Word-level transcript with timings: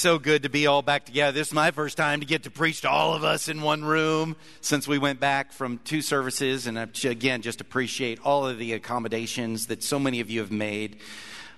so 0.00 0.18
good 0.18 0.44
to 0.44 0.48
be 0.48 0.66
all 0.66 0.80
back 0.80 1.04
together. 1.04 1.32
This 1.32 1.48
is 1.48 1.52
my 1.52 1.72
first 1.72 1.98
time 1.98 2.20
to 2.20 2.26
get 2.26 2.44
to 2.44 2.50
preach 2.50 2.80
to 2.80 2.88
all 2.88 3.12
of 3.12 3.22
us 3.22 3.48
in 3.48 3.60
one 3.60 3.84
room 3.84 4.34
since 4.62 4.88
we 4.88 4.96
went 4.96 5.20
back 5.20 5.52
from 5.52 5.76
two 5.84 6.00
services. 6.00 6.66
And 6.66 6.78
I, 6.78 6.88
again, 7.04 7.42
just 7.42 7.60
appreciate 7.60 8.18
all 8.24 8.46
of 8.46 8.56
the 8.56 8.72
accommodations 8.72 9.66
that 9.66 9.82
so 9.82 9.98
many 9.98 10.20
of 10.20 10.30
you 10.30 10.40
have 10.40 10.50
made 10.50 11.00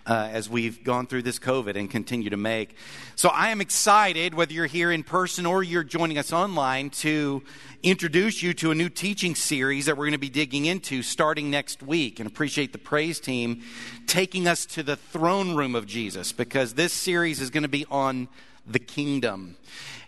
uh, 0.06 0.28
as 0.32 0.48
we've 0.48 0.82
gone 0.82 1.06
through 1.06 1.22
this 1.22 1.38
COVID 1.38 1.76
and 1.76 1.90
continue 1.90 2.30
to 2.30 2.36
make. 2.36 2.76
So 3.14 3.28
I 3.28 3.50
am 3.50 3.60
excited, 3.60 4.34
whether 4.34 4.52
you're 4.52 4.66
here 4.66 4.90
in 4.90 5.02
person 5.02 5.46
or 5.46 5.62
you're 5.62 5.84
joining 5.84 6.18
us 6.18 6.32
online, 6.32 6.90
to 6.90 7.42
introduce 7.82 8.42
you 8.42 8.54
to 8.54 8.70
a 8.70 8.74
new 8.74 8.88
teaching 8.88 9.34
series 9.34 9.86
that 9.86 9.96
we're 9.96 10.04
going 10.04 10.12
to 10.12 10.18
be 10.18 10.28
digging 10.28 10.66
into 10.66 11.02
starting 11.02 11.50
next 11.50 11.82
week. 11.82 12.20
And 12.20 12.26
appreciate 12.26 12.72
the 12.72 12.78
praise 12.78 13.20
team 13.20 13.62
taking 14.06 14.48
us 14.48 14.66
to 14.66 14.82
the 14.82 14.96
throne 14.96 15.54
room 15.54 15.74
of 15.74 15.86
Jesus 15.86 16.32
because 16.32 16.74
this 16.74 16.92
series 16.92 17.40
is 17.40 17.50
going 17.50 17.62
to 17.62 17.68
be 17.68 17.86
on 17.90 18.28
the 18.66 18.78
kingdom. 18.78 19.56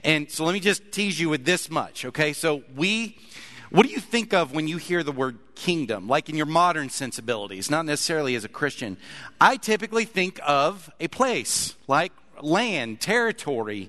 And 0.02 0.30
so 0.30 0.44
let 0.44 0.52
me 0.52 0.60
just 0.60 0.92
tease 0.92 1.18
you 1.18 1.28
with 1.28 1.44
this 1.44 1.70
much, 1.70 2.04
okay? 2.04 2.32
So 2.32 2.62
we 2.76 3.16
what 3.74 3.84
do 3.84 3.92
you 3.92 3.98
think 3.98 4.32
of 4.32 4.54
when 4.54 4.68
you 4.68 4.76
hear 4.76 5.02
the 5.02 5.10
word 5.10 5.36
kingdom, 5.56 6.06
like 6.06 6.28
in 6.28 6.36
your 6.36 6.46
modern 6.46 6.90
sensibilities, 6.90 7.68
not 7.68 7.84
necessarily 7.84 8.36
as 8.36 8.44
a 8.44 8.48
Christian? 8.48 8.96
I 9.40 9.56
typically 9.56 10.04
think 10.04 10.38
of 10.46 10.88
a 11.00 11.08
place, 11.08 11.74
like 11.88 12.12
land, 12.40 13.00
territory, 13.00 13.88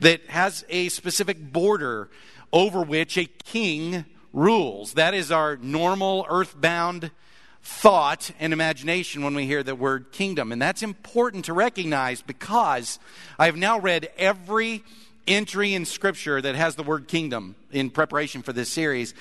that 0.00 0.24
has 0.28 0.64
a 0.70 0.88
specific 0.88 1.52
border 1.52 2.08
over 2.50 2.80
which 2.80 3.18
a 3.18 3.26
king 3.26 4.06
rules. 4.32 4.94
That 4.94 5.12
is 5.12 5.30
our 5.30 5.58
normal 5.58 6.24
earthbound 6.30 7.10
thought 7.62 8.30
and 8.40 8.54
imagination 8.54 9.22
when 9.22 9.34
we 9.34 9.44
hear 9.44 9.62
the 9.62 9.74
word 9.74 10.12
kingdom. 10.12 10.50
And 10.50 10.62
that's 10.62 10.82
important 10.82 11.44
to 11.44 11.52
recognize 11.52 12.22
because 12.22 12.98
I've 13.38 13.56
now 13.56 13.78
read 13.78 14.08
every 14.16 14.82
entry 15.26 15.74
in 15.74 15.84
Scripture 15.84 16.40
that 16.40 16.54
has 16.54 16.74
the 16.74 16.82
word 16.82 17.08
kingdom 17.08 17.56
in 17.70 17.90
preparation 17.90 18.42
for 18.42 18.52
this 18.52 18.68
series. 18.68 19.14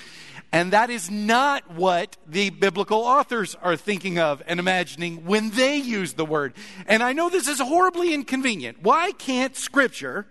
And 0.52 0.74
that 0.74 0.90
is 0.90 1.10
not 1.10 1.72
what 1.72 2.18
the 2.28 2.50
biblical 2.50 3.00
authors 3.00 3.56
are 3.62 3.76
thinking 3.76 4.20
of 4.20 4.42
and 4.48 4.60
imagining 4.60 5.26
when 5.26 5.50
they 5.50 5.78
use 5.78 6.14
the 6.14 6.26
word. 6.26 6.54
And 6.88 7.04
I 7.04 7.14
know 7.14 7.30
this 7.30 7.48
is 7.48 7.60
horribly 7.60 8.14
inconvenient. 8.14 8.82
Why 8.82 9.12
can't 9.12 9.56
Scripture 9.56 10.28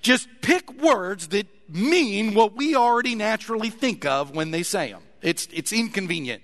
just 0.00 0.28
pick 0.40 0.72
words 0.80 1.28
that 1.28 1.46
mean 1.68 2.34
what 2.34 2.56
we 2.56 2.74
already 2.74 3.14
naturally 3.14 3.70
think 3.70 4.04
of 4.04 4.34
when 4.34 4.50
they 4.50 4.62
say 4.62 4.90
them? 4.90 5.02
It's, 5.22 5.48
it's 5.52 5.72
inconvenient. 5.72 6.42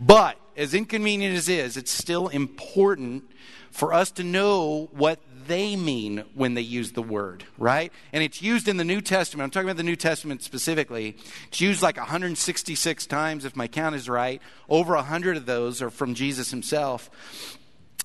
But 0.00 0.36
as 0.56 0.74
inconvenient 0.74 1.36
as 1.36 1.48
it 1.48 1.58
is, 1.58 1.76
it's 1.76 1.90
still 1.90 2.28
important 2.28 3.24
for 3.70 3.92
us 3.94 4.10
to 4.12 4.24
know 4.24 4.88
what 4.92 5.18
they 5.46 5.76
mean 5.76 6.24
when 6.34 6.54
they 6.54 6.62
use 6.62 6.92
the 6.92 7.02
word, 7.02 7.44
right? 7.58 7.92
And 8.12 8.22
it's 8.22 8.42
used 8.42 8.68
in 8.68 8.76
the 8.76 8.84
New 8.84 9.00
Testament. 9.00 9.44
I'm 9.44 9.50
talking 9.50 9.68
about 9.68 9.76
the 9.76 9.82
New 9.82 9.96
Testament 9.96 10.42
specifically. 10.42 11.16
It's 11.48 11.60
used 11.60 11.82
like 11.82 11.96
166 11.96 13.06
times, 13.06 13.44
if 13.44 13.56
my 13.56 13.68
count 13.68 13.94
is 13.94 14.08
right. 14.08 14.40
Over 14.68 14.94
100 14.94 15.36
of 15.36 15.46
those 15.46 15.82
are 15.82 15.90
from 15.90 16.14
Jesus 16.14 16.50
himself. 16.50 17.10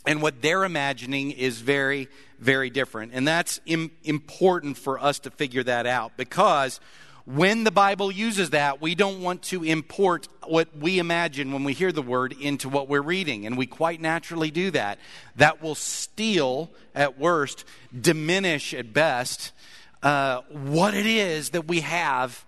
And 0.06 0.22
what 0.22 0.42
they're 0.42 0.64
imagining 0.64 1.32
is 1.32 1.60
very, 1.60 2.08
very 2.40 2.70
different. 2.70 3.12
And 3.14 3.28
that's 3.28 3.60
Im- 3.66 3.92
important 4.04 4.78
for 4.78 5.00
us 5.00 5.20
to 5.20 5.32
figure 5.32 5.64
that 5.64 5.86
out 5.86 6.16
because 6.16 6.80
when 7.28 7.66
the 7.66 7.72
Bible 7.72 8.10
uses 8.10 8.52
that, 8.52 8.82
we 8.82 8.96
don't 8.96 9.22
want 9.22 9.42
to 9.44 9.62
import 9.62 10.30
what 10.46 10.70
we 10.78 10.98
imagine 10.98 11.52
when 11.52 11.66
we 11.66 11.74
hear 11.74 11.92
the 11.92 12.02
word 12.02 12.34
into 12.40 12.70
what 12.70 12.88
we're 12.88 13.02
reading. 13.02 13.46
And 13.46 13.58
we 13.58 13.68
quite 13.68 14.00
naturally 14.00 14.50
do 14.50 14.72
that. 14.72 14.98
That 15.36 15.62
will 15.62 15.76
steal, 15.76 16.72
at 16.96 17.20
worst, 17.20 17.66
diminish 18.00 18.74
at 18.74 18.94
best, 18.94 19.52
uh, 20.02 20.42
what 20.52 20.94
it 20.94 21.06
is 21.06 21.50
that 21.50 21.68
we 21.68 21.82
have 21.82 22.46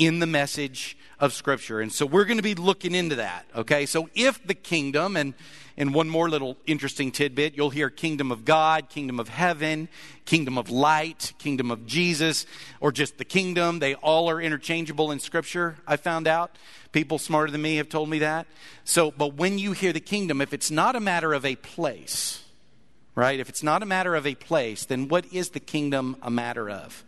in 0.00 0.18
the 0.18 0.26
message 0.26 0.96
of 1.20 1.34
Scripture. 1.34 1.80
And 1.80 1.92
so 1.92 2.06
we're 2.06 2.24
going 2.24 2.38
to 2.38 2.42
be 2.42 2.54
looking 2.54 2.94
into 2.94 3.16
that, 3.16 3.44
okay? 3.54 3.84
So 3.84 4.08
if 4.14 4.42
the 4.44 4.54
kingdom, 4.54 5.14
and 5.14 5.34
and 5.76 5.94
one 5.94 6.10
more 6.10 6.28
little 6.28 6.58
interesting 6.66 7.10
tidbit 7.10 7.56
you'll 7.56 7.70
hear 7.70 7.88
kingdom 7.88 8.30
of 8.30 8.44
God, 8.44 8.90
kingdom 8.90 9.18
of 9.18 9.28
heaven, 9.28 9.88
kingdom 10.24 10.58
of 10.58 10.68
light, 10.70 11.32
kingdom 11.38 11.70
of 11.70 11.86
Jesus, 11.86 12.44
or 12.80 12.92
just 12.92 13.18
the 13.18 13.24
kingdom. 13.24 13.78
They 13.78 13.94
all 13.94 14.28
are 14.28 14.40
interchangeable 14.40 15.10
in 15.10 15.20
Scripture, 15.20 15.76
I 15.86 15.96
found 15.96 16.26
out. 16.26 16.56
People 16.92 17.18
smarter 17.18 17.52
than 17.52 17.62
me 17.62 17.76
have 17.76 17.88
told 17.88 18.08
me 18.08 18.20
that. 18.20 18.46
So, 18.84 19.10
but 19.10 19.34
when 19.34 19.58
you 19.58 19.72
hear 19.72 19.92
the 19.92 20.00
kingdom, 20.00 20.40
if 20.40 20.52
it's 20.52 20.70
not 20.70 20.96
a 20.96 21.00
matter 21.00 21.32
of 21.32 21.44
a 21.44 21.56
place, 21.56 22.42
right? 23.14 23.40
If 23.40 23.48
it's 23.48 23.62
not 23.62 23.82
a 23.82 23.86
matter 23.86 24.14
of 24.14 24.26
a 24.26 24.34
place, 24.34 24.84
then 24.84 25.08
what 25.08 25.26
is 25.32 25.50
the 25.50 25.60
kingdom 25.60 26.16
a 26.22 26.30
matter 26.30 26.70
of? 26.70 27.04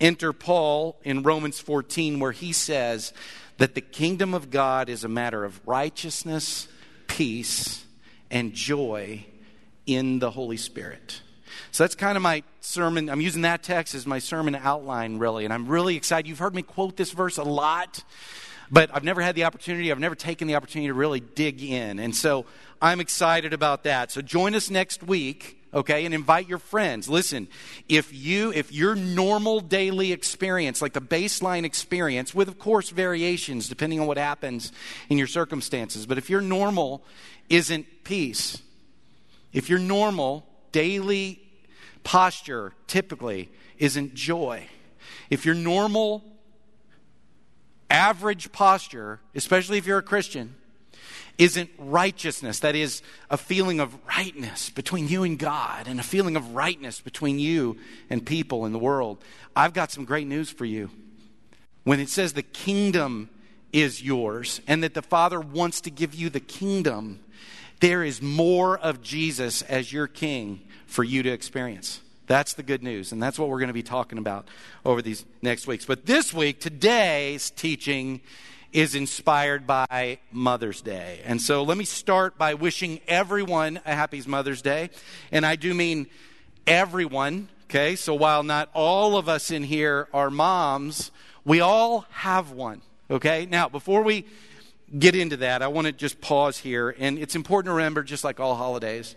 Enter 0.00 0.32
Paul 0.32 0.98
in 1.02 1.22
Romans 1.22 1.60
14, 1.60 2.20
where 2.20 2.32
he 2.32 2.52
says 2.52 3.12
that 3.58 3.74
the 3.74 3.80
kingdom 3.80 4.32
of 4.32 4.50
God 4.50 4.88
is 4.88 5.04
a 5.04 5.08
matter 5.08 5.44
of 5.44 5.60
righteousness, 5.66 6.68
peace, 7.06 7.84
and 8.30 8.54
joy 8.54 9.26
in 9.86 10.18
the 10.18 10.30
Holy 10.30 10.56
Spirit. 10.56 11.20
So 11.72 11.84
that's 11.84 11.94
kind 11.94 12.16
of 12.16 12.22
my 12.22 12.42
sermon. 12.60 13.10
I'm 13.10 13.20
using 13.20 13.42
that 13.42 13.62
text 13.62 13.94
as 13.94 14.06
my 14.06 14.18
sermon 14.18 14.54
outline, 14.54 15.18
really. 15.18 15.44
And 15.44 15.52
I'm 15.52 15.66
really 15.66 15.96
excited. 15.96 16.28
You've 16.28 16.38
heard 16.38 16.54
me 16.54 16.62
quote 16.62 16.96
this 16.96 17.12
verse 17.12 17.36
a 17.36 17.42
lot, 17.42 18.02
but 18.70 18.90
I've 18.94 19.04
never 19.04 19.20
had 19.20 19.34
the 19.34 19.44
opportunity, 19.44 19.90
I've 19.90 19.98
never 19.98 20.14
taken 20.14 20.48
the 20.48 20.54
opportunity 20.54 20.88
to 20.88 20.94
really 20.94 21.20
dig 21.20 21.62
in. 21.62 21.98
And 21.98 22.14
so 22.14 22.46
I'm 22.80 23.00
excited 23.00 23.52
about 23.52 23.84
that. 23.84 24.10
So 24.10 24.22
join 24.22 24.54
us 24.54 24.70
next 24.70 25.02
week 25.02 25.60
okay 25.72 26.04
and 26.04 26.14
invite 26.14 26.48
your 26.48 26.58
friends 26.58 27.08
listen 27.08 27.46
if 27.88 28.12
you 28.12 28.52
if 28.52 28.72
your 28.72 28.94
normal 28.94 29.60
daily 29.60 30.12
experience 30.12 30.82
like 30.82 30.92
the 30.92 31.00
baseline 31.00 31.64
experience 31.64 32.34
with 32.34 32.48
of 32.48 32.58
course 32.58 32.90
variations 32.90 33.68
depending 33.68 34.00
on 34.00 34.06
what 34.06 34.18
happens 34.18 34.72
in 35.08 35.18
your 35.18 35.26
circumstances 35.26 36.06
but 36.06 36.18
if 36.18 36.28
your 36.28 36.40
normal 36.40 37.04
isn't 37.48 37.86
peace 38.04 38.62
if 39.52 39.70
your 39.70 39.78
normal 39.78 40.44
daily 40.72 41.40
posture 42.02 42.72
typically 42.86 43.48
isn't 43.78 44.14
joy 44.14 44.66
if 45.28 45.46
your 45.46 45.54
normal 45.54 46.24
average 47.88 48.50
posture 48.50 49.20
especially 49.34 49.78
if 49.78 49.86
you're 49.86 49.98
a 49.98 50.02
christian 50.02 50.56
isn't 51.40 51.70
righteousness. 51.78 52.58
That 52.60 52.76
is 52.76 53.00
a 53.30 53.38
feeling 53.38 53.80
of 53.80 53.96
rightness 54.06 54.68
between 54.68 55.08
you 55.08 55.22
and 55.22 55.38
God 55.38 55.88
and 55.88 55.98
a 55.98 56.02
feeling 56.02 56.36
of 56.36 56.54
rightness 56.54 57.00
between 57.00 57.38
you 57.38 57.78
and 58.10 58.24
people 58.24 58.66
in 58.66 58.72
the 58.72 58.78
world. 58.78 59.24
I've 59.56 59.72
got 59.72 59.90
some 59.90 60.04
great 60.04 60.26
news 60.26 60.50
for 60.50 60.66
you. 60.66 60.90
When 61.84 61.98
it 61.98 62.10
says 62.10 62.34
the 62.34 62.42
kingdom 62.42 63.30
is 63.72 64.02
yours 64.02 64.60
and 64.66 64.84
that 64.84 64.92
the 64.92 65.00
Father 65.00 65.40
wants 65.40 65.80
to 65.82 65.90
give 65.90 66.14
you 66.14 66.28
the 66.28 66.40
kingdom, 66.40 67.20
there 67.80 68.04
is 68.04 68.20
more 68.20 68.76
of 68.76 69.00
Jesus 69.00 69.62
as 69.62 69.94
your 69.94 70.06
king 70.06 70.60
for 70.84 71.02
you 71.02 71.22
to 71.22 71.30
experience. 71.30 72.02
That's 72.26 72.52
the 72.52 72.62
good 72.62 72.82
news, 72.82 73.12
and 73.12 73.22
that's 73.22 73.38
what 73.38 73.48
we're 73.48 73.60
going 73.60 73.68
to 73.68 73.74
be 73.74 73.82
talking 73.82 74.18
about 74.18 74.46
over 74.84 75.00
these 75.00 75.24
next 75.40 75.66
weeks. 75.66 75.86
But 75.86 76.04
this 76.04 76.34
week, 76.34 76.60
today's 76.60 77.48
teaching 77.48 78.20
is 78.72 78.94
inspired 78.94 79.66
by 79.66 80.18
Mother's 80.30 80.80
Day. 80.80 81.20
And 81.24 81.40
so 81.40 81.62
let 81.62 81.76
me 81.76 81.84
start 81.84 82.38
by 82.38 82.54
wishing 82.54 83.00
everyone 83.08 83.80
a 83.84 83.94
happy 83.94 84.22
Mother's 84.26 84.62
Day. 84.62 84.90
And 85.32 85.44
I 85.44 85.56
do 85.56 85.74
mean 85.74 86.06
everyone, 86.66 87.48
okay? 87.64 87.96
So 87.96 88.14
while 88.14 88.42
not 88.42 88.70
all 88.74 89.16
of 89.16 89.28
us 89.28 89.50
in 89.50 89.62
here 89.64 90.08
are 90.12 90.30
moms, 90.30 91.10
we 91.44 91.60
all 91.60 92.06
have 92.10 92.52
one, 92.52 92.82
okay? 93.10 93.46
Now, 93.46 93.68
before 93.68 94.02
we 94.02 94.26
get 94.96 95.14
into 95.14 95.38
that, 95.38 95.62
I 95.62 95.68
want 95.68 95.86
to 95.86 95.92
just 95.92 96.20
pause 96.20 96.58
here. 96.58 96.94
And 96.98 97.18
it's 97.18 97.34
important 97.34 97.70
to 97.70 97.74
remember, 97.74 98.02
just 98.02 98.24
like 98.24 98.40
all 98.40 98.54
holidays, 98.54 99.16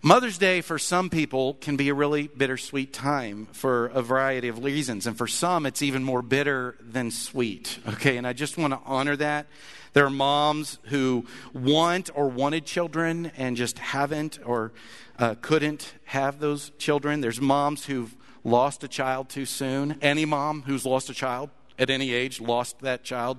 Mother's 0.00 0.38
Day 0.38 0.60
for 0.60 0.78
some 0.78 1.10
people 1.10 1.54
can 1.54 1.76
be 1.76 1.88
a 1.88 1.94
really 1.94 2.28
bittersweet 2.28 2.92
time 2.92 3.48
for 3.50 3.86
a 3.86 4.00
variety 4.00 4.46
of 4.46 4.62
reasons. 4.62 5.08
And 5.08 5.18
for 5.18 5.26
some, 5.26 5.66
it's 5.66 5.82
even 5.82 6.04
more 6.04 6.22
bitter 6.22 6.76
than 6.80 7.10
sweet. 7.10 7.80
Okay, 7.88 8.16
and 8.16 8.24
I 8.24 8.32
just 8.32 8.56
want 8.56 8.72
to 8.74 8.80
honor 8.84 9.16
that. 9.16 9.46
There 9.94 10.06
are 10.06 10.10
moms 10.10 10.78
who 10.84 11.26
want 11.52 12.10
or 12.14 12.28
wanted 12.28 12.64
children 12.64 13.32
and 13.36 13.56
just 13.56 13.78
haven't 13.78 14.38
or 14.44 14.72
uh, 15.18 15.34
couldn't 15.40 15.94
have 16.04 16.38
those 16.38 16.70
children. 16.78 17.20
There's 17.20 17.40
moms 17.40 17.86
who've 17.86 18.14
lost 18.44 18.84
a 18.84 18.88
child 18.88 19.28
too 19.28 19.46
soon. 19.46 19.98
Any 20.00 20.24
mom 20.24 20.62
who's 20.62 20.86
lost 20.86 21.10
a 21.10 21.14
child 21.14 21.50
at 21.76 21.90
any 21.90 22.12
age 22.12 22.40
lost 22.40 22.78
that 22.82 23.02
child 23.02 23.38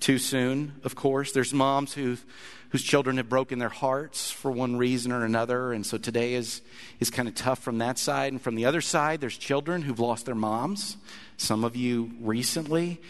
too 0.00 0.16
soon, 0.16 0.80
of 0.82 0.94
course. 0.94 1.32
There's 1.32 1.52
moms 1.52 1.92
who've 1.92 2.24
whose 2.70 2.82
children 2.82 3.16
have 3.18 3.28
broken 3.28 3.58
their 3.58 3.68
hearts 3.68 4.30
for 4.30 4.50
one 4.50 4.76
reason 4.76 5.12
or 5.12 5.24
another. 5.24 5.72
And 5.72 5.84
so 5.84 5.98
today 5.98 6.34
is, 6.34 6.62
is 6.98 7.10
kind 7.10 7.28
of 7.28 7.34
tough 7.34 7.58
from 7.58 7.78
that 7.78 7.98
side. 7.98 8.32
And 8.32 8.40
from 8.40 8.54
the 8.54 8.64
other 8.64 8.80
side, 8.80 9.20
there's 9.20 9.36
children 9.36 9.82
who've 9.82 10.00
lost 10.00 10.26
their 10.26 10.34
moms. 10.34 10.96
Some 11.36 11.64
of 11.64 11.76
you 11.76 12.12
recently. 12.20 13.00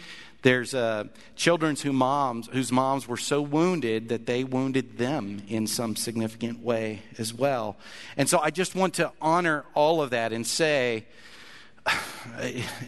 There's 0.41 0.73
uh, 0.73 1.05
children 1.35 1.75
whose 1.75 1.93
moms, 1.93 2.49
whose 2.51 2.71
moms 2.71 3.07
were 3.07 3.17
so 3.17 3.43
wounded 3.43 4.09
that 4.09 4.25
they 4.25 4.43
wounded 4.43 4.97
them 4.97 5.43
in 5.47 5.67
some 5.67 5.95
significant 5.95 6.63
way 6.63 7.03
as 7.19 7.31
well. 7.31 7.77
And 8.17 8.27
so 8.27 8.39
I 8.39 8.49
just 8.49 8.73
want 8.73 8.95
to 8.95 9.11
honor 9.21 9.65
all 9.75 10.01
of 10.01 10.09
that 10.09 10.33
and 10.33 10.45
say, 10.45 11.05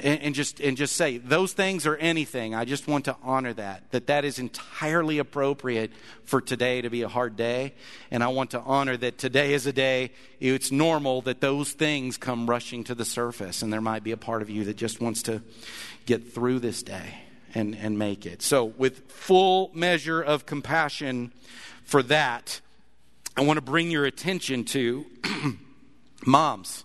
and, 0.01 0.35
just 0.35 0.59
and 0.59 0.77
just 0.77 0.95
say 0.95 1.17
those 1.17 1.53
things 1.53 1.87
or 1.87 1.95
anything 1.95 2.53
i 2.53 2.63
just 2.63 2.87
want 2.87 3.05
to 3.05 3.15
honor 3.23 3.51
that 3.53 3.89
that 3.91 4.07
that 4.07 4.23
is 4.23 4.37
entirely 4.37 5.17
appropriate 5.17 5.91
for 6.25 6.39
today 6.39 6.81
to 6.81 6.89
be 6.89 7.01
a 7.01 7.07
hard 7.07 7.35
day. 7.35 7.73
And 8.11 8.23
i 8.23 8.27
want 8.27 8.51
to 8.51 8.59
honor 8.59 8.95
that 8.97 9.17
today 9.17 9.53
is 9.53 9.65
a 9.65 9.73
day 9.73 10.11
it's 10.39 10.71
normal 10.71 11.21
that 11.23 11.41
those 11.41 11.71
things 11.71 12.17
come 12.17 12.47
rushing 12.47 12.83
to 12.85 12.95
the 12.95 13.05
surface 13.05 13.61
and 13.61 13.73
there 13.73 13.81
might 13.81 14.03
be 14.03 14.11
a 14.11 14.17
part 14.17 14.41
of 14.41 14.49
you 14.49 14.65
that 14.65 14.77
just 14.77 15.01
wants 15.01 15.23
to 15.23 15.41
get 16.05 16.33
through 16.33 16.59
this 16.59 16.83
day 16.83 17.21
and 17.55 17.75
and 17.75 17.97
make 17.97 18.25
it. 18.25 18.41
So 18.41 18.65
with 18.65 19.11
full 19.11 19.71
measure 19.73 20.21
of 20.21 20.45
compassion 20.45 21.31
for 21.83 22.03
that 22.03 22.61
i 23.35 23.41
want 23.41 23.57
to 23.57 23.61
bring 23.61 23.89
your 23.89 24.05
attention 24.05 24.63
to 24.65 25.05
moms 26.25 26.83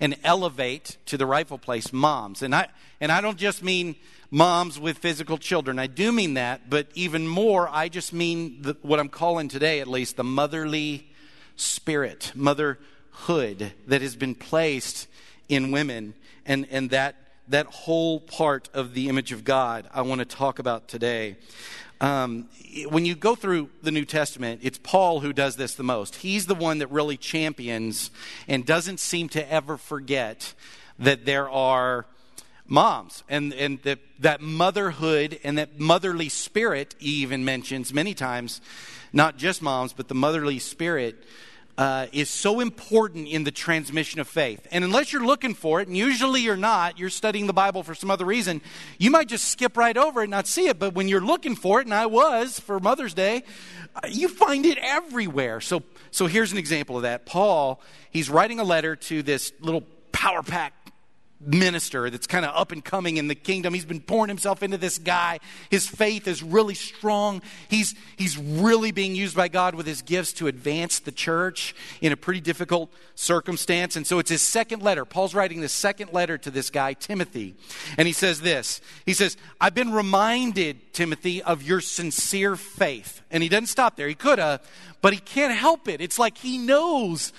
and 0.00 0.16
elevate 0.24 0.96
to 1.06 1.16
the 1.16 1.26
rightful 1.26 1.58
place 1.58 1.92
moms. 1.92 2.42
And 2.42 2.54
I, 2.54 2.68
and 3.00 3.12
I 3.12 3.20
don't 3.20 3.38
just 3.38 3.62
mean 3.62 3.96
moms 4.30 4.78
with 4.78 4.98
physical 4.98 5.38
children. 5.38 5.78
I 5.78 5.86
do 5.86 6.12
mean 6.12 6.34
that, 6.34 6.70
but 6.70 6.88
even 6.94 7.28
more, 7.28 7.68
I 7.68 7.88
just 7.88 8.12
mean 8.12 8.62
the, 8.62 8.76
what 8.82 8.98
I'm 8.98 9.08
calling 9.08 9.48
today, 9.48 9.80
at 9.80 9.88
least, 9.88 10.16
the 10.16 10.24
motherly 10.24 11.10
spirit, 11.56 12.32
motherhood 12.34 13.72
that 13.86 14.02
has 14.02 14.16
been 14.16 14.34
placed 14.34 15.08
in 15.48 15.72
women, 15.72 16.14
and, 16.46 16.66
and 16.70 16.90
that, 16.90 17.16
that 17.48 17.66
whole 17.66 18.20
part 18.20 18.70
of 18.72 18.94
the 18.94 19.08
image 19.08 19.32
of 19.32 19.44
God 19.44 19.88
I 19.92 20.02
want 20.02 20.20
to 20.20 20.24
talk 20.24 20.58
about 20.58 20.88
today. 20.88 21.36
Um, 22.00 22.48
when 22.88 23.04
you 23.04 23.14
go 23.14 23.34
through 23.34 23.68
the 23.82 23.90
New 23.90 24.06
Testament, 24.06 24.60
it's 24.62 24.78
Paul 24.78 25.20
who 25.20 25.32
does 25.32 25.56
this 25.56 25.74
the 25.74 25.82
most. 25.82 26.16
He's 26.16 26.46
the 26.46 26.54
one 26.54 26.78
that 26.78 26.90
really 26.90 27.16
champions 27.16 28.10
and 28.48 28.64
doesn't 28.64 29.00
seem 29.00 29.28
to 29.30 29.52
ever 29.52 29.76
forget 29.76 30.54
that 30.98 31.26
there 31.26 31.50
are 31.50 32.06
moms 32.66 33.22
and, 33.28 33.52
and 33.52 33.82
that, 33.82 33.98
that 34.20 34.40
motherhood 34.40 35.38
and 35.44 35.58
that 35.58 35.78
motherly 35.78 36.28
spirit, 36.28 36.94
he 36.98 37.22
even 37.22 37.44
mentions 37.44 37.92
many 37.92 38.14
times, 38.14 38.60
not 39.12 39.36
just 39.36 39.60
moms, 39.60 39.92
but 39.92 40.08
the 40.08 40.14
motherly 40.14 40.58
spirit 40.58 41.24
uh, 41.80 42.06
is 42.12 42.28
so 42.28 42.60
important 42.60 43.26
in 43.26 43.42
the 43.44 43.50
transmission 43.50 44.20
of 44.20 44.28
faith. 44.28 44.68
And 44.70 44.84
unless 44.84 45.14
you're 45.14 45.24
looking 45.24 45.54
for 45.54 45.80
it, 45.80 45.88
and 45.88 45.96
usually 45.96 46.42
you're 46.42 46.54
not, 46.54 46.98
you're 46.98 47.08
studying 47.08 47.46
the 47.46 47.54
Bible 47.54 47.82
for 47.82 47.94
some 47.94 48.10
other 48.10 48.26
reason, 48.26 48.60
you 48.98 49.10
might 49.10 49.28
just 49.28 49.48
skip 49.48 49.78
right 49.78 49.96
over 49.96 50.20
it 50.20 50.24
and 50.24 50.30
not 50.30 50.46
see 50.46 50.68
it. 50.68 50.78
But 50.78 50.92
when 50.92 51.08
you're 51.08 51.22
looking 51.22 51.56
for 51.56 51.80
it, 51.80 51.86
and 51.86 51.94
I 51.94 52.04
was 52.04 52.60
for 52.60 52.78
Mother's 52.80 53.14
Day, 53.14 53.44
uh, 53.96 54.00
you 54.10 54.28
find 54.28 54.66
it 54.66 54.76
everywhere. 54.76 55.62
So, 55.62 55.82
so 56.10 56.26
here's 56.26 56.52
an 56.52 56.58
example 56.58 56.96
of 56.96 57.02
that. 57.04 57.24
Paul, 57.24 57.80
he's 58.10 58.28
writing 58.28 58.60
a 58.60 58.64
letter 58.64 58.94
to 58.94 59.22
this 59.22 59.50
little 59.60 59.84
power 60.12 60.42
pack 60.42 60.79
minister 61.40 62.10
that's 62.10 62.26
kind 62.26 62.44
of 62.44 62.54
up 62.54 62.70
and 62.70 62.84
coming 62.84 63.16
in 63.16 63.28
the 63.28 63.34
kingdom. 63.34 63.72
He's 63.72 63.84
been 63.84 64.00
pouring 64.00 64.28
himself 64.28 64.62
into 64.62 64.76
this 64.76 64.98
guy. 64.98 65.40
His 65.70 65.86
faith 65.86 66.28
is 66.28 66.42
really 66.42 66.74
strong. 66.74 67.40
He's, 67.68 67.94
he's 68.16 68.36
really 68.36 68.92
being 68.92 69.14
used 69.14 69.36
by 69.36 69.48
God 69.48 69.74
with 69.74 69.86
his 69.86 70.02
gifts 70.02 70.34
to 70.34 70.48
advance 70.48 70.98
the 70.98 71.12
church 71.12 71.74
in 72.00 72.12
a 72.12 72.16
pretty 72.16 72.40
difficult 72.40 72.92
circumstance. 73.14 73.96
And 73.96 74.06
so 74.06 74.18
it's 74.18 74.30
his 74.30 74.42
second 74.42 74.82
letter. 74.82 75.04
Paul's 75.04 75.34
writing 75.34 75.60
the 75.60 75.68
second 75.68 76.12
letter 76.12 76.36
to 76.38 76.50
this 76.50 76.68
guy, 76.68 76.92
Timothy. 76.92 77.54
And 77.96 78.06
he 78.06 78.12
says 78.12 78.42
this 78.42 78.80
He 79.06 79.14
says, 79.14 79.36
I've 79.60 79.74
been 79.74 79.92
reminded, 79.92 80.92
Timothy, 80.92 81.42
of 81.42 81.62
your 81.62 81.80
sincere 81.80 82.56
faith. 82.56 83.22
And 83.30 83.42
he 83.42 83.48
doesn't 83.48 83.66
stop 83.66 83.96
there. 83.96 84.08
He 84.08 84.14
could 84.14 84.38
have, 84.38 84.62
but 85.00 85.12
he 85.12 85.18
can't 85.18 85.54
help 85.54 85.88
it. 85.88 86.00
It's 86.00 86.18
like 86.18 86.36
he 86.36 86.58
knows 86.58 87.32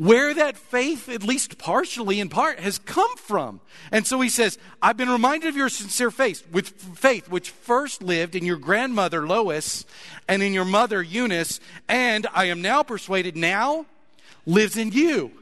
where 0.00 0.32
that 0.32 0.56
faith, 0.56 1.10
at 1.10 1.22
least 1.22 1.58
partially 1.58 2.20
in 2.20 2.30
part, 2.30 2.58
has 2.58 2.78
come 2.78 3.14
from. 3.18 3.60
And 3.92 4.06
so 4.06 4.18
he 4.22 4.30
says, 4.30 4.56
I've 4.80 4.96
been 4.96 5.10
reminded 5.10 5.50
of 5.50 5.56
your 5.56 5.68
sincere 5.68 6.10
faith, 6.10 6.42
with 6.50 6.70
faith 6.70 7.28
which 7.28 7.50
first 7.50 8.02
lived 8.02 8.34
in 8.34 8.46
your 8.46 8.56
grandmother 8.56 9.28
Lois 9.28 9.84
and 10.26 10.42
in 10.42 10.54
your 10.54 10.64
mother 10.64 11.02
Eunice, 11.02 11.60
and 11.86 12.26
I 12.32 12.46
am 12.46 12.62
now 12.62 12.82
persuaded 12.82 13.36
now 13.36 13.84
lives 14.46 14.78
in 14.78 14.90
you. 14.90 15.32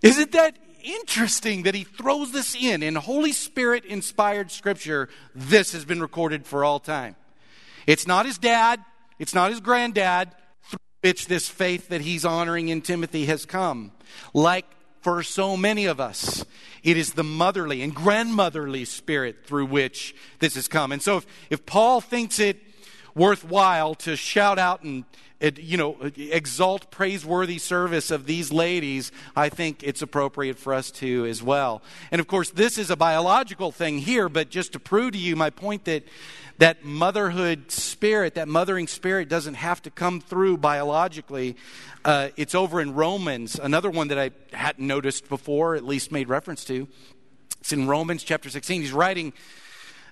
Isn't 0.00 0.32
that 0.32 0.56
interesting 0.82 1.64
that 1.64 1.74
he 1.74 1.84
throws 1.84 2.32
this 2.32 2.56
in? 2.58 2.82
In 2.82 2.94
Holy 2.94 3.32
Spirit 3.32 3.84
inspired 3.84 4.50
scripture, 4.50 5.10
this 5.34 5.72
has 5.72 5.84
been 5.84 6.00
recorded 6.00 6.46
for 6.46 6.64
all 6.64 6.80
time. 6.80 7.16
It's 7.86 8.06
not 8.06 8.24
his 8.24 8.38
dad, 8.38 8.82
it's 9.18 9.34
not 9.34 9.50
his 9.50 9.60
granddad, 9.60 10.30
which 11.04 11.26
this 11.26 11.50
faith 11.50 11.90
that 11.90 12.00
he's 12.00 12.24
honoring 12.24 12.70
in 12.70 12.80
Timothy 12.80 13.26
has 13.26 13.44
come. 13.44 13.92
Like 14.32 14.64
for 15.02 15.22
so 15.22 15.54
many 15.54 15.84
of 15.84 16.00
us, 16.00 16.46
it 16.82 16.96
is 16.96 17.12
the 17.12 17.22
motherly 17.22 17.82
and 17.82 17.94
grandmotherly 17.94 18.86
spirit 18.86 19.44
through 19.44 19.66
which 19.66 20.16
this 20.38 20.54
has 20.54 20.66
come. 20.66 20.92
And 20.92 21.02
so 21.02 21.18
if, 21.18 21.26
if 21.50 21.66
Paul 21.66 22.00
thinks 22.00 22.38
it 22.38 22.58
worthwhile 23.14 23.94
to 23.96 24.16
shout 24.16 24.58
out 24.58 24.82
and 24.82 25.04
you 25.58 25.76
know 25.76 25.96
exalt 26.16 26.90
praiseworthy 26.90 27.58
service 27.58 28.10
of 28.10 28.26
these 28.26 28.52
ladies 28.52 29.12
i 29.36 29.48
think 29.48 29.82
it's 29.82 30.02
appropriate 30.02 30.58
for 30.58 30.72
us 30.72 30.90
to 30.90 31.26
as 31.26 31.42
well 31.42 31.82
and 32.10 32.20
of 32.20 32.26
course 32.26 32.50
this 32.50 32.78
is 32.78 32.90
a 32.90 32.96
biological 32.96 33.70
thing 33.70 33.98
here 33.98 34.28
but 34.28 34.48
just 34.48 34.72
to 34.72 34.80
prove 34.80 35.12
to 35.12 35.18
you 35.18 35.36
my 35.36 35.50
point 35.50 35.84
that 35.84 36.04
that 36.58 36.84
motherhood 36.84 37.70
spirit, 37.70 38.34
that 38.34 38.48
mothering 38.48 38.86
spirit 38.86 39.28
doesn't 39.28 39.54
have 39.54 39.82
to 39.82 39.90
come 39.90 40.20
through 40.20 40.56
biologically. 40.56 41.56
Uh, 42.04 42.28
it's 42.36 42.54
over 42.54 42.80
in 42.80 42.94
Romans, 42.94 43.58
another 43.58 43.90
one 43.90 44.08
that 44.08 44.18
I 44.18 44.30
hadn't 44.52 44.86
noticed 44.86 45.28
before, 45.28 45.74
at 45.74 45.84
least 45.84 46.12
made 46.12 46.28
reference 46.28 46.64
to. 46.66 46.86
It's 47.60 47.72
in 47.72 47.88
Romans 47.88 48.22
chapter 48.22 48.50
16. 48.50 48.82
He's 48.82 48.92
writing 48.92 49.32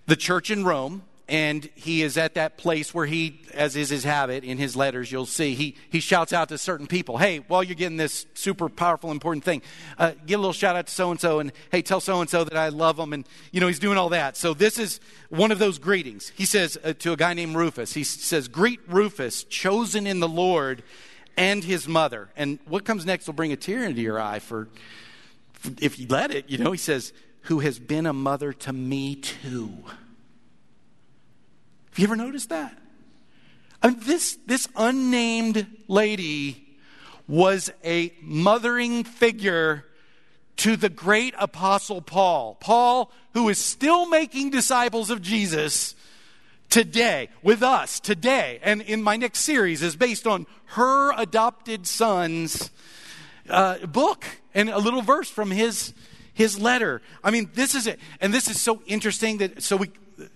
the 0.06 0.17
church 0.17 0.50
in 0.50 0.64
Rome 0.64 1.05
and 1.28 1.69
he 1.74 2.02
is 2.02 2.19
at 2.19 2.34
that 2.34 2.58
place 2.58 2.92
where 2.92 3.06
he, 3.06 3.42
as 3.54 3.76
is 3.76 3.88
his 3.90 4.04
habit 4.04 4.44
in 4.44 4.58
his 4.58 4.76
letters, 4.76 5.10
you'll 5.10 5.24
see, 5.24 5.54
he, 5.54 5.76
he 5.88 6.00
shouts 6.00 6.32
out 6.32 6.48
to 6.48 6.58
certain 6.58 6.86
people, 6.86 7.19
hey, 7.19 7.38
while 7.38 7.62
you're 7.62 7.76
getting 7.76 7.96
this 7.96 8.26
super 8.34 8.69
powerful, 8.69 9.10
important 9.10 9.44
thing, 9.44 9.62
uh, 9.98 10.12
give 10.26 10.38
a 10.38 10.42
little 10.42 10.52
shout 10.52 10.76
out 10.76 10.88
to 10.88 10.92
so 10.92 11.10
and 11.10 11.20
so, 11.20 11.38
and 11.38 11.52
hey, 11.70 11.80
tell 11.80 12.00
so 12.00 12.20
and 12.20 12.28
so 12.28 12.44
that 12.44 12.56
I 12.56 12.69
love 12.69 12.96
them. 12.96 13.12
And, 13.12 13.26
you 13.52 13.60
know, 13.60 13.69
he's 13.69 13.78
doing 13.78 13.98
all 13.98 14.10
that. 14.10 14.36
So 14.36 14.52
this 14.52 14.78
is 14.78 15.00
one 15.28 15.52
of 15.52 15.58
those 15.58 15.78
greetings. 15.78 16.32
He 16.34 16.44
says 16.44 16.76
uh, 16.82 16.92
to 16.98 17.12
a 17.12 17.16
guy 17.16 17.34
named 17.34 17.56
Rufus, 17.56 17.94
he 17.94 18.04
says, 18.04 18.48
Greet 18.48 18.80
Rufus, 18.88 19.44
chosen 19.44 20.06
in 20.06 20.20
the 20.20 20.28
Lord, 20.28 20.82
and 21.36 21.62
his 21.62 21.86
mother. 21.88 22.30
And 22.36 22.58
what 22.66 22.84
comes 22.84 23.06
next 23.06 23.26
will 23.26 23.34
bring 23.34 23.52
a 23.52 23.56
tear 23.56 23.84
into 23.84 24.02
your 24.02 24.20
eye 24.20 24.40
for, 24.40 24.69
for 25.52 25.70
if 25.80 25.98
you 25.98 26.06
let 26.08 26.30
it, 26.30 26.50
you 26.50 26.58
know, 26.58 26.72
he 26.72 26.78
says, 26.78 27.12
who 27.42 27.60
has 27.60 27.78
been 27.78 28.06
a 28.06 28.12
mother 28.12 28.52
to 28.52 28.72
me 28.72 29.17
too. 29.17 29.84
Have 31.93 31.99
you 31.99 32.05
ever 32.06 32.17
noticed 32.17 32.49
that? 32.49 32.75
I 33.82 33.89
mean, 33.89 33.99
this, 34.01 34.39
this 34.46 34.67
unnamed 34.77 35.67
lady 35.89 36.79
was 37.29 37.70
a 37.84 38.15
mothering 38.22 39.05
figure 39.05 39.84
to 40.56 40.77
the 40.77 40.89
great 40.89 41.34
apostle 41.39 42.01
Paul. 42.01 42.56
Paul, 42.61 43.13
who 43.34 43.46
is 43.51 43.58
still 43.58 44.08
making 44.08 44.51
disciples 44.51 45.11
of 45.11 45.20
Jesus 45.20 45.94
today, 46.70 47.29
with 47.43 47.63
us 47.63 48.01
today, 48.01 48.58
and 48.63 48.81
in 48.81 49.03
my 49.03 49.17
next 49.17 49.41
series 49.41 49.82
is 49.82 49.94
based 49.94 50.27
on 50.27 50.46
her 50.67 51.13
adopted 51.20 51.87
son's 51.87 52.70
uh, 53.51 53.84
book 53.87 54.25
and 54.55 54.70
a 54.70 54.79
little 54.79 55.03
verse 55.03 55.29
from 55.29 55.51
his 55.51 55.93
his 56.34 56.58
letter. 56.58 57.03
I 57.22 57.31
mean, 57.31 57.51
this 57.53 57.75
is 57.75 57.87
it. 57.87 58.01
And 58.19 58.32
this 58.32 58.49
is 58.49 58.58
so 58.58 58.81
interesting 58.87 59.39
that 59.39 59.63
so 59.63 59.77
we 59.77 59.91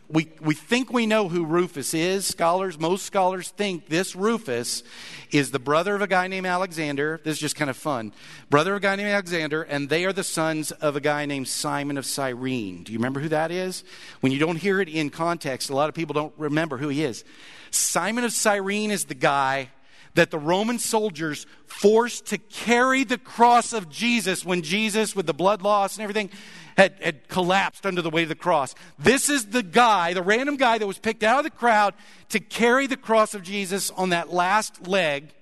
we, 0.09 0.31
we 0.41 0.55
think 0.55 0.93
we 0.93 1.07
know 1.07 1.29
who 1.29 1.45
Rufus 1.45 1.95
is. 1.95 2.27
Scholars, 2.27 2.79
most 2.79 3.05
scholars 3.05 3.51
think 3.51 3.89
this 3.89 4.15
Rufus 4.15 4.83
is 5.31 5.51
the 5.51 5.59
brother 5.59 5.95
of 5.95 6.03
a 6.03 6.07
guy 6.07 6.29
named 6.29 6.47
Alexander. 6.47 7.21
This 7.25 7.35
is 7.35 7.41
just 7.41 7.57
kind 7.57 7.71
of 7.71 7.77
fun. 7.77 8.13
Brother 8.49 8.73
of 8.73 8.79
a 8.79 8.81
guy 8.81 8.97
named 8.97 9.11
Alexander, 9.11 9.63
and 9.63 9.89
they 9.89 10.05
are 10.05 10.13
the 10.13 10.25
sons 10.25 10.71
of 10.71 10.97
a 10.97 11.01
guy 11.01 11.27
named 11.27 11.49
Simon 11.49 11.99
of 11.99 12.07
Cyrene. 12.07 12.85
Do 12.85 12.93
you 12.93 12.99
remember 12.99 13.21
who 13.21 13.29
that 13.31 13.51
is? 13.51 13.85
When 14.21 14.33
you 14.33 14.39
don't 14.39 14.57
hear 14.57 14.81
it 14.81 14.89
in 14.89 15.11
context, 15.11 15.71
a 15.71 15.75
lot 15.75 15.89
of 15.89 15.95
people 15.95 16.15
don't 16.15 16.35
remember 16.37 16.77
who 16.77 16.89
he 16.89 17.03
is. 17.03 17.25
Simon 17.71 18.25
of 18.25 18.33
Cyrene 18.33 18.91
is 18.91 19.05
the 19.05 19.15
guy 19.15 19.71
that 20.17 20.31
the 20.31 20.39
Roman 20.39 20.79
soldiers 20.79 21.47
forced 21.67 22.27
to 22.27 22.39
carry 22.39 23.05
the 23.05 23.19
cross 23.19 23.73
of 23.73 23.89
Jesus 23.89 24.45
when 24.45 24.63
Jesus, 24.63 25.15
with 25.15 25.27
the 25.27 25.35
blood 25.35 25.63
loss 25.63 25.97
and 25.97 26.03
everything, 26.03 26.31
had, 26.77 26.95
had 27.01 27.29
collapsed 27.29 27.87
under 27.87 28.03
the 28.03 28.11
weight 28.11 28.25
of 28.25 28.29
the 28.31 28.35
cross. 28.35 28.75
This 28.99 29.29
is 29.29 29.47
the 29.47 29.63
guy, 29.63 30.15
the 30.15 30.23
random 30.23 30.57
guy 30.57 30.79
that 30.79 30.87
was 30.87 30.99
picked 30.99 31.23
out 31.23 31.39
of 31.39 31.45
the 31.45 31.51
crowd 31.51 31.95
to 32.31 32.41
carry 32.41 32.87
the 32.87 32.97
cross 32.97 33.35
of 33.35 33.43
Jesus 33.43 33.91
on 33.91 34.11
that 34.11 34.33
last 34.33 34.87
leg 34.87 35.33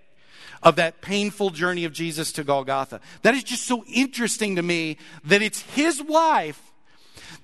of 0.63 0.77
that 0.77 1.01
painful 1.01 1.51
journey 1.51 1.85
of 1.85 1.93
Jesus 1.93 2.33
to 2.33 2.45
Golgotha. 2.45 3.01
That 3.23 3.35
is 3.35 3.45
just 3.45 3.67
so 3.67 3.85
interesting 3.87 4.57
to 4.57 4.63
me 4.63 4.97
that 5.25 5.43
it's 5.43 5.61
his 5.61 6.03
wife 6.03 6.73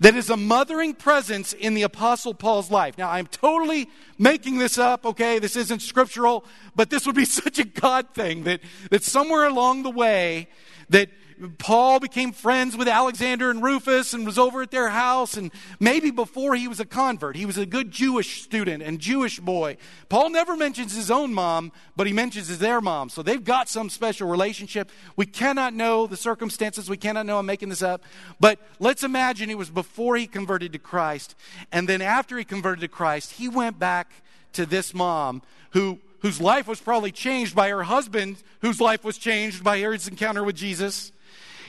that 0.00 0.16
is 0.16 0.30
a 0.30 0.36
mothering 0.36 0.94
presence 0.94 1.52
in 1.52 1.74
the 1.74 1.82
Apostle 1.82 2.34
Paul's 2.34 2.70
life. 2.70 2.96
Now, 2.96 3.10
I'm 3.10 3.26
totally 3.26 3.88
making 4.18 4.58
this 4.58 4.78
up, 4.78 5.04
okay? 5.04 5.38
This 5.38 5.56
isn't 5.56 5.80
scriptural, 5.80 6.44
but 6.74 6.90
this 6.90 7.06
would 7.06 7.14
be 7.14 7.24
such 7.26 7.58
a 7.58 7.64
God 7.64 8.08
thing 8.14 8.44
that, 8.44 8.60
that 8.90 9.02
somewhere 9.04 9.46
along 9.46 9.82
the 9.82 9.90
way, 9.90 10.48
that 10.88 11.10
Paul 11.58 12.00
became 12.00 12.32
friends 12.32 12.76
with 12.76 12.88
Alexander 12.88 13.50
and 13.50 13.62
Rufus 13.62 14.12
and 14.12 14.26
was 14.26 14.38
over 14.38 14.62
at 14.62 14.70
their 14.70 14.90
house. 14.90 15.36
And 15.36 15.50
maybe 15.78 16.10
before 16.10 16.54
he 16.54 16.68
was 16.68 16.80
a 16.80 16.84
convert, 16.84 17.36
he 17.36 17.46
was 17.46 17.56
a 17.56 17.66
good 17.66 17.90
Jewish 17.90 18.42
student 18.42 18.82
and 18.82 18.98
Jewish 18.98 19.40
boy. 19.40 19.76
Paul 20.08 20.30
never 20.30 20.56
mentions 20.56 20.94
his 20.94 21.10
own 21.10 21.32
mom, 21.32 21.72
but 21.96 22.06
he 22.06 22.12
mentions 22.12 22.48
his 22.48 22.58
their 22.58 22.80
mom. 22.80 23.08
So 23.08 23.22
they've 23.22 23.42
got 23.42 23.68
some 23.68 23.88
special 23.88 24.28
relationship. 24.28 24.90
We 25.16 25.26
cannot 25.26 25.72
know 25.72 26.06
the 26.06 26.16
circumstances. 26.16 26.90
We 26.90 26.96
cannot 26.96 27.26
know. 27.26 27.38
I'm 27.38 27.46
making 27.46 27.70
this 27.70 27.82
up. 27.82 28.02
But 28.38 28.58
let's 28.78 29.02
imagine 29.02 29.50
it 29.50 29.58
was 29.58 29.70
before 29.70 30.16
he 30.16 30.26
converted 30.26 30.72
to 30.72 30.78
Christ. 30.78 31.34
And 31.72 31.88
then 31.88 32.02
after 32.02 32.36
he 32.36 32.44
converted 32.44 32.82
to 32.82 32.88
Christ, 32.88 33.32
he 33.32 33.48
went 33.48 33.78
back 33.78 34.12
to 34.52 34.66
this 34.66 34.92
mom 34.92 35.42
who 35.70 36.00
whose 36.20 36.40
life 36.40 36.68
was 36.68 36.80
probably 36.80 37.10
changed 37.10 37.56
by 37.56 37.70
her 37.70 37.82
husband, 37.82 38.36
whose 38.60 38.80
life 38.80 39.04
was 39.04 39.18
changed 39.18 39.64
by 39.64 39.78
his 39.78 40.06
encounter 40.06 40.44
with 40.44 40.54
Jesus. 40.54 41.12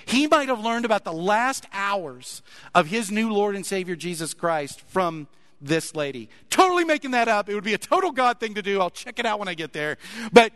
He 0.06 0.28
might 0.28 0.48
have 0.48 0.60
learned 0.60 0.86
about 0.86 1.04
the 1.04 1.14
last 1.14 1.66
hours 1.74 2.42
of 2.74 2.88
his 2.88 3.12
new 3.12 3.32
Lord 3.32 3.56
and 3.56 3.66
Savior 3.66 3.96
Jesus 3.96 4.34
Christ 4.34 4.82
from 4.88 5.28
this 5.62 5.96
lady. 5.96 6.30
Totally 6.50 6.84
making 6.84 7.12
that 7.12 7.28
up. 7.28 7.50
It 7.50 7.56
would 7.56 7.64
be 7.64 7.74
a 7.74 7.78
total 7.78 8.12
God 8.12 8.40
thing 8.40 8.56
to 8.56 8.62
do. 8.62 8.82
I'll 8.82 8.90
check 8.90 9.20
it 9.20 9.26
out 9.26 9.40
when 9.40 9.48
I 9.48 9.54
get 9.54 9.74
there. 9.74 9.98
But 10.34 10.52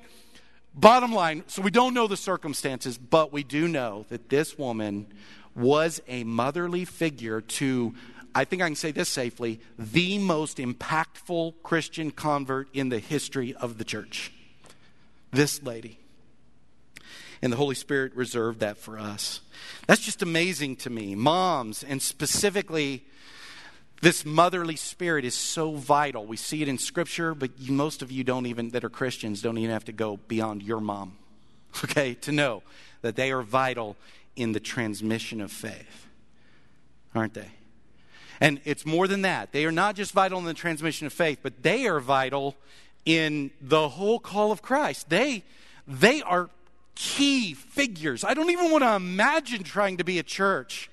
bottom 0.73 1.13
line, 1.13 1.43
so 1.47 1.61
we 1.61 1.71
don't 1.71 1.93
know 1.93 2.07
the 2.07 2.17
circumstances, 2.17 2.97
but 2.97 3.31
we 3.31 3.43
do 3.43 3.67
know 3.67 4.05
that 4.09 4.29
this 4.29 4.57
woman 4.57 5.07
was 5.55 6.01
a 6.07 6.23
motherly 6.23 6.85
figure 6.85 7.39
to, 7.39 7.93
I 8.33 8.43
think 8.43 8.61
I 8.61 8.67
can 8.67 8.75
say 8.75 8.91
this 8.91 9.09
safely, 9.09 9.61
the 9.77 10.17
most 10.17 10.57
impactful 10.57 11.53
Christian 11.63 12.11
convert 12.11 12.67
in 12.73 12.89
the 12.89 12.99
history 12.99 13.53
of 13.53 13.77
the 13.77 13.85
church. 13.85 14.33
This 15.31 15.63
lady 15.63 15.99
and 17.45 17.53
the 17.53 17.57
Holy 17.57 17.75
Spirit 17.75 18.15
reserved 18.15 18.61
that 18.61 18.75
for 18.75 18.97
us. 18.97 19.39
That's 19.85 20.01
just 20.01 20.23
amazing 20.23 20.77
to 20.77 20.89
me. 20.89 21.13
Moms, 21.13 21.83
and 21.83 22.01
specifically, 22.01 23.05
this 24.01 24.25
motherly 24.25 24.75
spirit 24.75 25.23
is 25.25 25.35
so 25.35 25.75
vital. 25.75 26.25
We 26.25 26.37
see 26.37 26.63
it 26.63 26.67
in 26.67 26.79
Scripture, 26.79 27.35
but 27.35 27.51
most 27.69 28.01
of 28.01 28.11
you 28.11 28.23
don't 28.23 28.47
even, 28.47 28.69
that 28.69 28.83
are 28.83 28.89
Christians, 28.89 29.43
don't 29.43 29.59
even 29.59 29.69
have 29.69 29.85
to 29.85 29.91
go 29.91 30.17
beyond 30.27 30.63
your 30.63 30.81
mom, 30.81 31.17
okay, 31.83 32.15
to 32.15 32.31
know 32.31 32.63
that 33.03 33.15
they 33.15 33.31
are 33.31 33.43
vital 33.43 33.95
in 34.35 34.53
the 34.53 34.59
transmission 34.59 35.39
of 35.39 35.51
faith. 35.51 36.07
Aren't 37.13 37.35
they? 37.35 37.51
And 38.41 38.59
it's 38.65 38.87
more 38.87 39.07
than 39.07 39.21
that. 39.21 39.51
They 39.51 39.65
are 39.65 39.71
not 39.71 39.95
just 39.95 40.13
vital 40.13 40.39
in 40.39 40.45
the 40.45 40.55
transmission 40.55 41.05
of 41.05 41.13
faith, 41.13 41.41
but 41.43 41.61
they 41.61 41.85
are 41.85 41.99
vital 41.99 42.55
in 43.05 43.51
the 43.61 43.87
whole 43.87 44.17
call 44.17 44.51
of 44.51 44.63
Christ. 44.63 45.11
They, 45.11 45.43
they 45.87 46.23
are 46.23 46.49
key 46.95 47.53
figures. 47.53 48.23
I 48.23 48.33
don't 48.33 48.49
even 48.49 48.71
want 48.71 48.83
to 48.83 48.95
imagine 48.95 49.63
trying 49.63 49.97
to 49.97 50.03
be 50.03 50.19
a 50.19 50.23
church 50.23 50.89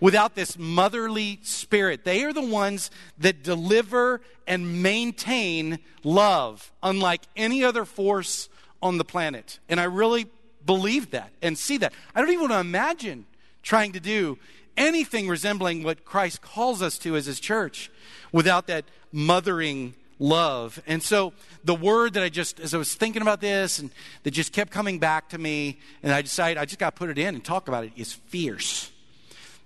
without 0.00 0.34
this 0.34 0.58
motherly 0.58 1.38
spirit. 1.42 2.04
They 2.04 2.24
are 2.24 2.32
the 2.32 2.42
ones 2.42 2.90
that 3.18 3.42
deliver 3.42 4.20
and 4.46 4.82
maintain 4.82 5.78
love, 6.02 6.72
unlike 6.82 7.22
any 7.36 7.64
other 7.64 7.84
force 7.84 8.48
on 8.82 8.98
the 8.98 9.04
planet. 9.04 9.60
And 9.68 9.80
I 9.80 9.84
really 9.84 10.26
believe 10.66 11.10
that 11.12 11.30
and 11.40 11.56
see 11.56 11.78
that. 11.78 11.92
I 12.14 12.20
don't 12.20 12.30
even 12.30 12.42
want 12.42 12.52
to 12.52 12.60
imagine 12.60 13.26
trying 13.62 13.92
to 13.92 14.00
do 14.00 14.38
anything 14.76 15.28
resembling 15.28 15.82
what 15.82 16.04
Christ 16.04 16.42
calls 16.42 16.82
us 16.82 16.98
to 16.98 17.16
as 17.16 17.26
his 17.26 17.40
church 17.40 17.90
without 18.32 18.66
that 18.66 18.84
mothering 19.12 19.94
love. 20.18 20.80
And 20.86 21.02
so 21.02 21.32
the 21.64 21.74
word 21.74 22.14
that 22.14 22.22
I 22.22 22.28
just, 22.28 22.60
as 22.60 22.74
I 22.74 22.78
was 22.78 22.94
thinking 22.94 23.22
about 23.22 23.40
this 23.40 23.78
and 23.78 23.90
that 24.22 24.30
just 24.32 24.52
kept 24.52 24.70
coming 24.70 24.98
back 24.98 25.30
to 25.30 25.38
me, 25.38 25.78
and 26.02 26.12
I 26.12 26.22
decided 26.22 26.58
I 26.58 26.64
just 26.64 26.78
got 26.78 26.94
to 26.94 26.98
put 26.98 27.10
it 27.10 27.18
in 27.18 27.34
and 27.34 27.44
talk 27.44 27.68
about 27.68 27.84
it, 27.84 27.92
is 27.96 28.12
fierce. 28.12 28.90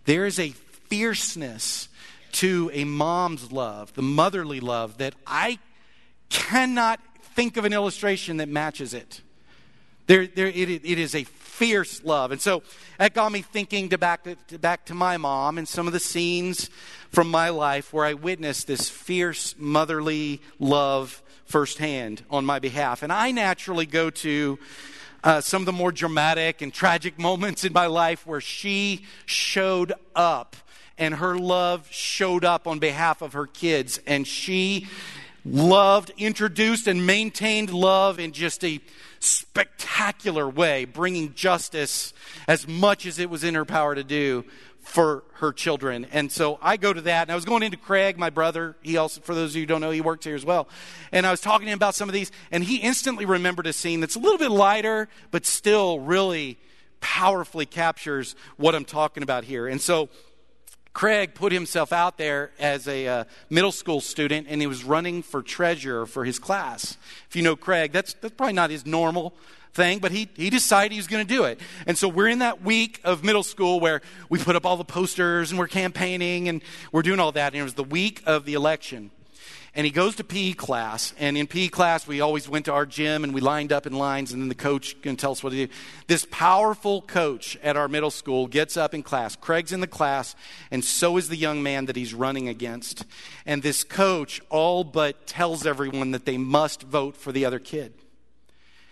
There 0.05 0.27
is 0.27 0.39
a 0.39 0.51
fierceness 0.51 1.89
to 2.33 2.71
a 2.73 2.85
mom's 2.85 3.53
love, 3.53 3.93
the 3.95 4.03
motherly 4.03 4.61
love, 4.61 4.99
that 4.99 5.15
I 5.27 5.59
cannot 6.29 7.01
think 7.35 7.57
of 7.57 7.65
an 7.65 7.73
illustration 7.73 8.39
that 8.39 8.49
matches 8.49 8.95
it. 8.95 9.23
There, 10.09 10.27
there, 10.27 10.47
it, 10.47 10.57
it 10.57 10.99
is 10.99 11.15
a 11.15 11.25
fierce 11.25 12.03
love. 12.03 12.33
And 12.33 12.41
so 12.41 12.63
that 12.97 13.13
got 13.13 13.31
me 13.31 13.43
thinking 13.43 13.91
to 13.91 13.99
back, 13.99 14.27
to 14.49 14.59
back 14.59 14.87
to 14.87 14.95
my 14.95 15.19
mom 15.19 15.59
and 15.59 15.69
some 15.69 15.87
of 15.87 15.93
the 15.93 16.01
scenes 16.01 16.71
from 17.11 17.31
my 17.31 17.51
life 17.51 17.93
where 17.93 18.07
I 18.07 18.15
witnessed 18.15 18.67
this 18.67 18.89
fierce 18.89 19.55
motherly 19.59 20.41
love 20.59 21.23
firsthand 21.45 22.23
on 22.31 22.47
my 22.47 22.59
behalf. 22.59 23.03
And 23.03 23.13
I 23.13 23.33
naturally 23.33 23.85
go 23.85 24.09
to 24.09 24.59
uh, 25.23 25.43
some 25.43 25.61
of 25.61 25.67
the 25.67 25.73
more 25.73 25.93
dramatic 25.93 26.63
and 26.63 26.73
tragic 26.73 27.19
moments 27.19 27.65
in 27.65 27.75
my 27.75 27.87
life 27.87 28.27
where 28.27 28.41
she 28.41 29.05
showed 29.27 29.93
up 30.17 30.57
and 30.97 31.17
her 31.17 31.37
love 31.37 31.87
showed 31.91 32.47
up 32.47 32.67
on 32.67 32.79
behalf 32.79 33.21
of 33.21 33.35
her 33.35 33.47
kids. 33.47 34.01
And 34.07 34.27
she 34.27 34.87
loved, 35.51 36.13
introduced, 36.19 36.87
and 36.87 37.07
maintained 37.07 37.71
love 37.71 38.19
in 38.19 38.33
just 38.33 38.65
a 38.65 38.81
spectacular 39.21 40.49
way, 40.49 40.85
bringing 40.85 41.35
justice 41.35 42.13
as 42.47 42.69
much 42.69 43.07
as 43.07 43.19
it 43.19 43.31
was 43.31 43.45
in 43.45 43.55
her 43.55 43.65
power 43.65 43.95
to 43.95 44.05
do 44.05 44.45
for 44.81 45.25
her 45.35 45.53
children. 45.53 46.07
And 46.13 46.33
so 46.33 46.59
I 46.63 46.79
go 46.79 46.93
to 46.93 47.01
that. 47.03 47.23
And 47.23 47.33
I 47.33 47.35
was 47.35 47.45
going 47.45 47.63
into 47.63 47.77
Craig, 47.77 48.17
my 48.17 48.31
brother. 48.31 48.75
He 48.83 48.97
also, 48.97 49.21
for 49.21 49.35
those 49.35 49.51
of 49.51 49.57
you 49.57 49.63
who 49.63 49.67
don't 49.67 49.81
know, 49.81 49.91
he 49.91 50.01
works 50.01 50.25
here 50.25 50.35
as 50.35 50.45
well. 50.45 50.69
And 51.13 51.27
I 51.27 51.31
was 51.31 51.41
talking 51.41 51.67
to 51.67 51.73
him 51.73 51.77
about 51.77 51.95
some 51.95 52.09
of 52.09 52.13
these. 52.13 52.33
And 52.51 52.65
he 52.65 52.77
instantly 52.77 53.27
remembered 53.27 53.67
a 53.67 53.73
scene 53.73 54.01
that's 54.01 54.17
a 54.17 54.19
little 54.19 54.39
bit 54.39 54.51
lighter, 54.51 55.09
but 55.31 55.45
still 55.45 56.01
really 56.01 56.59
powerfully 57.01 57.67
captures 57.67 58.35
what 58.57 58.75
I'm 58.75 58.85
talking 58.85 59.23
about 59.23 59.45
here. 59.45 59.69
And 59.69 59.81
so 59.81 60.09
Craig 60.99 61.33
put 61.33 61.53
himself 61.53 61.93
out 61.93 62.19
there 62.19 62.51
as 62.59 62.89
a 62.89 63.07
uh, 63.07 63.25
middle 63.51 63.71
school 63.71 64.01
student 64.01 64.49
and 64.51 64.61
he 64.61 64.67
was 64.67 64.83
running 64.83 65.23
for 65.23 65.43
treasurer 65.43 66.07
for 66.07 66.25
his 66.25 66.41
class. 66.41 66.97
If 67.29 67.37
you 67.37 67.43
know 67.43 67.55
Craig, 67.55 67.93
that's, 67.93 68.15
that's 68.15 68.35
probably 68.35 68.55
not 68.55 68.71
his 68.71 68.85
normal 68.85 69.33
thing, 69.75 70.01
but 70.01 70.11
he, 70.11 70.29
he 70.35 70.51
decided 70.51 70.91
he 70.91 70.99
was 70.99 71.07
going 71.07 71.25
to 71.25 71.33
do 71.33 71.45
it. 71.45 71.61
And 71.87 71.97
so 71.97 72.09
we're 72.09 72.27
in 72.27 72.41
that 72.41 72.65
week 72.65 73.01
of 73.05 73.23
middle 73.23 73.45
school 73.45 73.79
where 73.79 74.03
we 74.29 74.41
put 74.41 74.57
up 74.57 74.67
all 74.67 74.77
the 74.77 74.85
posters 74.85 75.53
and 75.53 75.59
we're 75.61 75.69
campaigning 75.69 76.49
and 76.49 76.63
we're 76.91 77.03
doing 77.03 77.21
all 77.21 77.31
that. 77.31 77.53
And 77.53 77.61
it 77.61 77.63
was 77.63 77.75
the 77.75 77.85
week 77.85 78.21
of 78.27 78.45
the 78.45 78.55
election 78.55 79.13
and 79.79 79.85
he 79.85 79.93
goes 79.93 80.17
to 80.17 80.25
PE 80.25 80.55
class. 80.55 81.15
And 81.21 81.39
in 81.39 81.47
PE 81.47 81.69
class, 81.69 82.05
we 82.05 82.21
always 82.21 82.49
went 82.49 82.65
to 82.65 82.73
our 82.73 82.85
gym 82.85 83.23
and 83.23 83.33
we 83.33 83.41
lined 83.41 83.73
up 83.73 83.87
in 83.87 83.93
lines, 83.93 84.33
and 84.33 84.43
then 84.43 84.49
the 84.49 84.57
coach 84.57 85.01
can 85.03 85.15
tell 85.15 85.31
us 85.31 85.41
what 85.41 85.51
to 85.51 85.67
do. 85.67 85.73
This 86.09 86.27
powerful 86.33 87.01
coach 87.03 87.57
at 87.63 87.77
our 87.77 87.87
middle 87.87 88.11
school 88.11 88.49
gets 88.49 88.77
up 88.77 88.93
in 88.93 89.05
class. 89.05 89.37
Craig's 89.37 89.71
in 89.71 89.79
the 89.79 89.87
class, 89.87 90.35
and 90.73 90.85
so 90.85 91.17
is 91.17 91.29
the 91.29 91.37
young 91.37 91.63
man 91.63 91.87
that 91.87 91.95
he's 91.95 92.13
running 92.13 92.49
against. 92.49 93.05
And 93.47 93.63
this 93.63 93.85
coach 93.85 94.41
all 94.51 94.83
but 94.83 95.29
tells 95.29 95.65
everyone 95.65 96.11
that 96.11 96.25
they 96.25 96.39
must 96.39 96.83
vote 96.83 97.17
for 97.17 97.31
the 97.31 97.45
other 97.45 97.61
kid. 97.61 97.95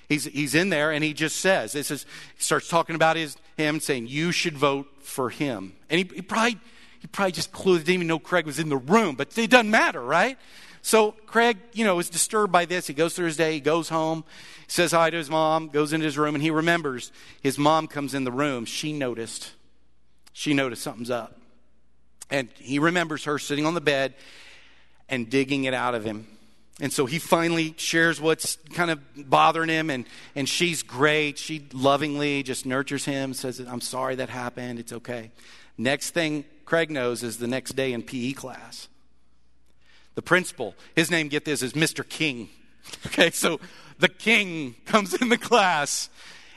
He's, 0.08 0.26
he's 0.26 0.54
in 0.54 0.68
there 0.68 0.92
and 0.92 1.02
he 1.02 1.14
just 1.14 1.40
says, 1.40 1.72
this 1.72 1.90
is, 1.90 2.06
he 2.36 2.42
starts 2.44 2.68
talking 2.68 2.94
about 2.94 3.16
his, 3.16 3.36
him 3.56 3.80
saying, 3.80 4.06
you 4.06 4.30
should 4.30 4.56
vote 4.56 4.86
for 5.00 5.30
him. 5.30 5.72
And 5.90 5.98
he, 5.98 6.14
he 6.14 6.22
probably, 6.22 6.60
he 7.00 7.08
probably 7.08 7.32
just 7.32 7.50
clueless, 7.50 7.78
didn't 7.78 7.94
even 7.94 8.06
know 8.06 8.20
Craig 8.20 8.46
was 8.46 8.60
in 8.60 8.68
the 8.68 8.76
room, 8.76 9.16
but 9.16 9.36
it 9.36 9.50
doesn't 9.50 9.68
matter, 9.68 10.00
right? 10.00 10.38
So 10.86 11.16
Craig, 11.26 11.58
you 11.72 11.84
know, 11.84 11.98
is 11.98 12.08
disturbed 12.08 12.52
by 12.52 12.64
this. 12.64 12.86
He 12.86 12.94
goes 12.94 13.12
through 13.12 13.26
his 13.26 13.36
day, 13.36 13.54
he 13.54 13.58
goes 13.58 13.88
home, 13.88 14.22
says 14.68 14.92
hi 14.92 15.10
to 15.10 15.16
his 15.16 15.28
mom, 15.28 15.66
goes 15.66 15.92
into 15.92 16.04
his 16.04 16.16
room, 16.16 16.36
and 16.36 16.44
he 16.44 16.52
remembers 16.52 17.10
his 17.40 17.58
mom 17.58 17.88
comes 17.88 18.14
in 18.14 18.22
the 18.22 18.30
room. 18.30 18.64
She 18.66 18.92
noticed. 18.92 19.50
She 20.32 20.54
noticed 20.54 20.84
something's 20.84 21.10
up. 21.10 21.40
And 22.30 22.50
he 22.54 22.78
remembers 22.78 23.24
her 23.24 23.36
sitting 23.36 23.66
on 23.66 23.74
the 23.74 23.80
bed 23.80 24.14
and 25.08 25.28
digging 25.28 25.64
it 25.64 25.74
out 25.74 25.96
of 25.96 26.04
him. 26.04 26.28
And 26.80 26.92
so 26.92 27.04
he 27.04 27.18
finally 27.18 27.74
shares 27.78 28.20
what's 28.20 28.54
kind 28.72 28.92
of 28.92 29.00
bothering 29.28 29.70
him, 29.70 29.90
and, 29.90 30.06
and 30.36 30.48
she's 30.48 30.84
great. 30.84 31.36
She 31.36 31.66
lovingly 31.72 32.44
just 32.44 32.64
nurtures 32.64 33.04
him, 33.04 33.34
says, 33.34 33.58
I'm 33.58 33.80
sorry 33.80 34.14
that 34.14 34.28
happened. 34.28 34.78
It's 34.78 34.92
okay. 34.92 35.32
Next 35.76 36.10
thing 36.10 36.44
Craig 36.64 36.92
knows 36.92 37.24
is 37.24 37.38
the 37.38 37.48
next 37.48 37.72
day 37.72 37.92
in 37.92 38.04
PE 38.04 38.34
class 38.34 38.86
the 40.16 40.22
principal. 40.22 40.74
His 40.96 41.10
name, 41.10 41.28
get 41.28 41.44
this, 41.44 41.62
is 41.62 41.74
Mr. 41.74 42.06
King. 42.06 42.48
Okay, 43.06 43.30
so 43.30 43.58
the 43.98 44.08
king 44.08 44.76
comes 44.84 45.12
in 45.14 45.28
the 45.28 45.38
class 45.38 46.08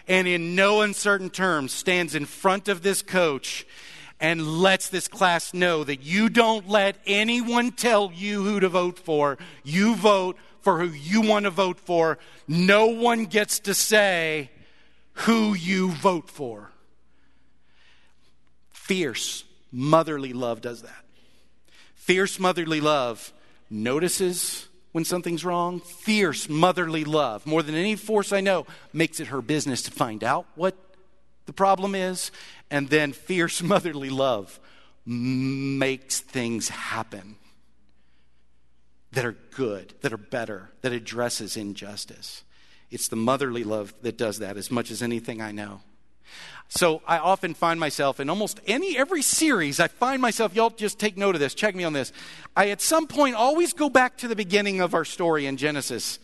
and, 0.08 0.28
in 0.28 0.54
no 0.56 0.82
uncertain 0.82 1.32
terms, 1.32 1.72
stands 1.72 2.14
in 2.14 2.26
front 2.26 2.68
of 2.68 2.84
this 2.84 3.02
coach 3.02 3.66
and 4.20 4.46
lets 4.60 4.90
this 4.90 5.08
class 5.08 5.54
know 5.54 5.84
that 5.84 6.04
you 6.04 6.30
don't 6.30 6.70
let 6.70 6.98
anyone 7.08 7.72
tell 7.72 8.12
you 8.14 8.44
who 8.44 8.60
to 8.60 8.70
vote 8.70 9.00
for. 9.00 9.40
You 9.64 9.96
vote 9.96 10.38
for 10.62 10.80
who 10.80 10.90
you 10.90 11.22
want 11.22 11.46
to 11.46 11.50
vote 11.50 11.80
for. 11.80 12.20
No 12.48 12.88
one 12.88 13.26
gets 13.26 13.60
to 13.62 13.74
say 13.74 14.52
who 15.14 15.56
you 15.56 15.90
vote 15.92 16.30
for. 16.30 16.70
Fierce, 18.70 19.46
motherly 19.72 20.34
love 20.34 20.62
does 20.62 20.84
that. 20.84 21.06
Fierce 21.96 22.40
motherly 22.40 22.82
love 22.82 23.34
notices 23.70 24.68
when 24.92 25.06
something's 25.06 25.46
wrong. 25.46 25.80
Fierce 25.80 26.50
motherly 26.50 27.04
love, 27.04 27.46
more 27.46 27.64
than 27.64 27.76
any 27.76 27.96
force 27.96 28.32
I 28.34 28.42
know, 28.42 28.66
makes 28.94 29.20
it 29.20 29.28
her 29.28 29.42
business 29.42 29.82
to 29.84 29.92
find 29.92 30.24
out 30.24 30.46
what 30.56 30.76
the 31.46 31.54
problem 31.54 31.96
is. 31.96 32.32
And 32.72 32.90
then 32.90 33.14
fierce 33.14 33.62
motherly 33.64 34.10
love 34.10 34.60
makes 35.06 36.20
things 36.20 36.70
happen 36.70 37.36
that 39.12 39.26
are 39.26 39.38
good, 39.56 39.94
that 40.02 40.14
are 40.14 40.18
better, 40.18 40.70
that 40.82 40.92
addresses 40.92 41.58
injustice. 41.58 42.44
It's 42.92 43.08
the 43.08 43.16
motherly 43.16 43.64
love 43.64 43.94
that 44.02 44.18
does 44.18 44.40
that 44.40 44.58
as 44.58 44.70
much 44.70 44.92
as 44.92 45.02
anything 45.02 45.42
I 45.42 45.52
know. 45.52 45.82
So 46.70 47.02
I 47.08 47.18
often 47.18 47.56
find 47.56 47.80
myself 47.80 48.20
in 48.20 48.30
almost 48.30 48.60
any 48.68 48.96
every 48.96 49.24
series, 49.24 49.80
I 49.80 49.88
find 49.88 50.22
myself, 50.22 50.56
y'all 50.56 50.70
just 50.70 51.00
take 51.00 51.18
note 51.18 51.36
of 51.36 51.42
this, 51.42 51.56
check 51.56 51.74
me 51.76 51.84
on 51.84 51.94
this. 51.94 52.14
I 52.56 52.70
at 52.70 52.80
some 52.80 53.08
point 53.08 53.36
always 53.36 53.74
go 53.74 53.90
back 53.90 54.18
to 54.20 54.28
the 54.28 54.36
beginning 54.36 54.80
of 54.80 54.94
our 54.94 55.06
story 55.06 55.48
in 55.48 55.58
Genesis 55.58 56.20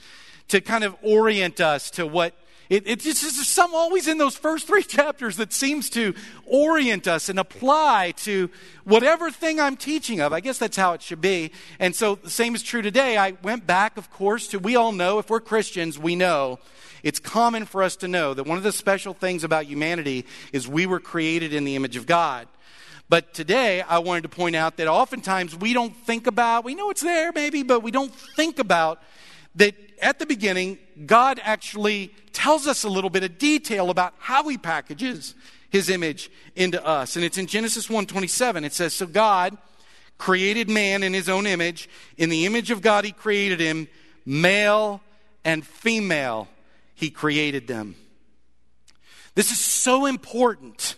to 0.50 0.62
kind 0.62 0.84
of 0.84 0.96
orient 1.02 1.60
us 1.60 1.90
to 1.92 2.06
what 2.06 2.36
it, 2.70 2.88
it's 2.88 3.04
just 3.04 3.22
some 3.22 3.76
always 3.76 4.08
in 4.08 4.18
those 4.18 4.36
first 4.36 4.68
three 4.68 4.84
chapters 4.84 5.38
that 5.38 5.54
seems 5.54 5.90
to 5.92 6.14
orient 6.46 7.08
us 7.08 7.30
and 7.30 7.40
apply 7.40 8.14
to 8.18 8.50
whatever 8.84 9.30
thing 9.32 9.60
I'm 9.60 9.78
teaching 9.78 10.20
of. 10.20 10.34
I 10.34 10.40
guess 10.40 10.58
that's 10.58 10.78
how 10.78 10.94
it 10.94 11.02
should 11.02 11.22
be. 11.22 11.52
And 11.80 11.96
so 11.96 12.16
the 12.16 12.30
same 12.30 12.56
is 12.56 12.64
true 12.64 12.82
today. 12.82 13.18
I 13.18 13.32
went 13.44 13.68
back, 13.68 13.98
of 13.98 14.10
course, 14.10 14.48
to 14.50 14.60
we 14.60 14.76
all 14.76 14.92
know, 14.92 15.20
if 15.20 15.30
we're 15.30 15.40
Christians, 15.40 16.00
we 16.00 16.16
know 16.16 16.60
it's 17.06 17.20
common 17.20 17.66
for 17.66 17.84
us 17.84 17.96
to 17.98 18.08
know 18.08 18.34
that 18.34 18.48
one 18.48 18.58
of 18.58 18.64
the 18.64 18.72
special 18.72 19.14
things 19.14 19.44
about 19.44 19.66
humanity 19.66 20.26
is 20.52 20.68
we 20.68 20.88
were 20.88 21.00
created 21.00 21.54
in 21.54 21.64
the 21.64 21.76
image 21.76 21.96
of 21.98 22.08
God. 22.08 22.48
But 23.08 23.36
today, 23.36 23.82
I 23.82 24.00
wanted 24.00 24.24
to 24.24 24.30
point 24.30 24.56
out 24.56 24.78
that 24.78 24.88
oftentimes 24.88 25.56
we 25.56 25.72
don't 25.72 25.96
think 25.96 26.26
about, 26.26 26.66
we 26.66 26.74
know 26.74 26.90
it's 26.90 27.04
there 27.04 27.32
maybe, 27.32 27.62
but 27.62 27.82
we 27.82 27.92
don't 27.92 28.12
think 28.12 28.58
about 28.58 29.04
that 29.54 29.76
at 30.02 30.18
the 30.18 30.26
beginning, 30.26 30.80
God 31.06 31.40
actually 31.44 32.12
tells 32.34 32.66
us 32.66 32.84
a 32.84 32.90
little 32.90 33.12
bit 33.12 33.24
of 33.24 33.38
detail 33.38 33.92
about 33.92 34.16
how 34.18 34.50
he 34.50 34.58
packages 34.58 35.36
his 35.70 35.92
image 35.92 36.32
into 36.56 36.84
us. 36.84 37.16
And 37.16 37.24
it's 37.24 37.38
in 37.38 37.46
Genesis 37.46 37.88
1:27. 37.88 38.66
It 38.66 38.74
says, 38.74 38.96
"So 38.96 39.06
God 39.06 39.60
created 40.18 40.72
man 40.72 41.04
in 41.04 41.14
his 41.14 41.30
own 41.30 41.46
image, 41.46 41.88
in 42.18 42.30
the 42.30 42.48
image 42.48 42.72
of 42.72 42.82
God 42.82 43.06
he 43.06 43.12
created 43.12 43.60
him, 43.60 43.88
male 44.26 45.02
and 45.44 45.66
female 45.66 46.48
he 46.96 47.10
created 47.10 47.68
them. 47.68 47.96
This 49.36 49.52
is 49.52 49.60
so 49.60 50.06
important. 50.06 50.96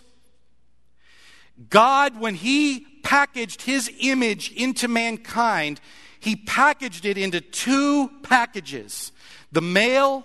God, 1.68 2.20
when 2.20 2.34
He 2.34 2.86
packaged 3.02 3.62
His 3.62 3.90
image 4.00 4.52
into 4.52 4.86
mankind, 4.88 5.80
He 6.20 6.36
packaged 6.36 7.04
it 7.04 7.18
into 7.18 7.40
two 7.40 8.08
packages 8.22 9.12
the 9.50 9.60
male 9.60 10.24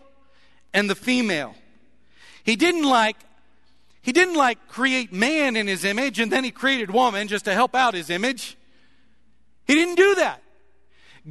and 0.74 0.90
the 0.90 0.96
female. 0.96 1.56
He 2.44 2.56
didn't 2.56 2.84
like 2.84 3.18
he 4.02 4.12
didn't 4.12 4.36
like 4.36 4.68
create 4.68 5.14
man 5.14 5.56
in 5.56 5.66
his 5.66 5.86
image 5.86 6.20
and 6.20 6.30
then 6.30 6.44
he 6.44 6.52
created 6.52 6.92
woman 6.92 7.30
just 7.30 7.46
to 7.46 7.54
help 7.54 7.74
out 7.74 7.94
his 7.94 8.10
image. 8.10 8.58
He 9.66 9.76
didn't 9.76 9.96
do 9.96 10.16
that. 10.16 10.43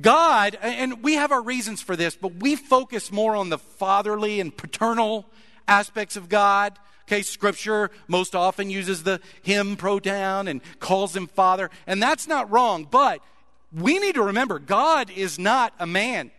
God, 0.01 0.59
and 0.63 1.03
we 1.03 1.15
have 1.15 1.33
our 1.33 1.43
reasons 1.43 1.83
for 1.83 1.97
this, 1.97 2.17
but 2.17 2.37
we 2.37 2.57
focus 2.57 3.13
more 3.13 3.37
on 3.37 3.51
the 3.51 3.59
fatherly 3.59 4.41
and 4.41 4.57
paternal 4.57 5.27
aspects 5.69 6.17
of 6.17 6.29
God. 6.29 6.79
Okay, 7.03 7.23
scripture 7.23 7.91
most 8.09 8.35
often 8.35 8.71
uses 8.71 9.03
the 9.03 9.21
him 9.43 9.77
pronoun 9.77 10.49
and 10.49 10.63
calls 10.79 11.15
him 11.15 11.27
father, 11.27 11.71
and 11.87 12.03
that's 12.03 12.27
not 12.27 12.51
wrong, 12.51 12.89
but 12.91 13.21
we 13.73 13.99
need 13.99 14.15
to 14.15 14.23
remember 14.23 14.59
God 14.59 15.11
is 15.11 15.39
not 15.39 15.75
a 15.79 15.87
man. 15.87 16.31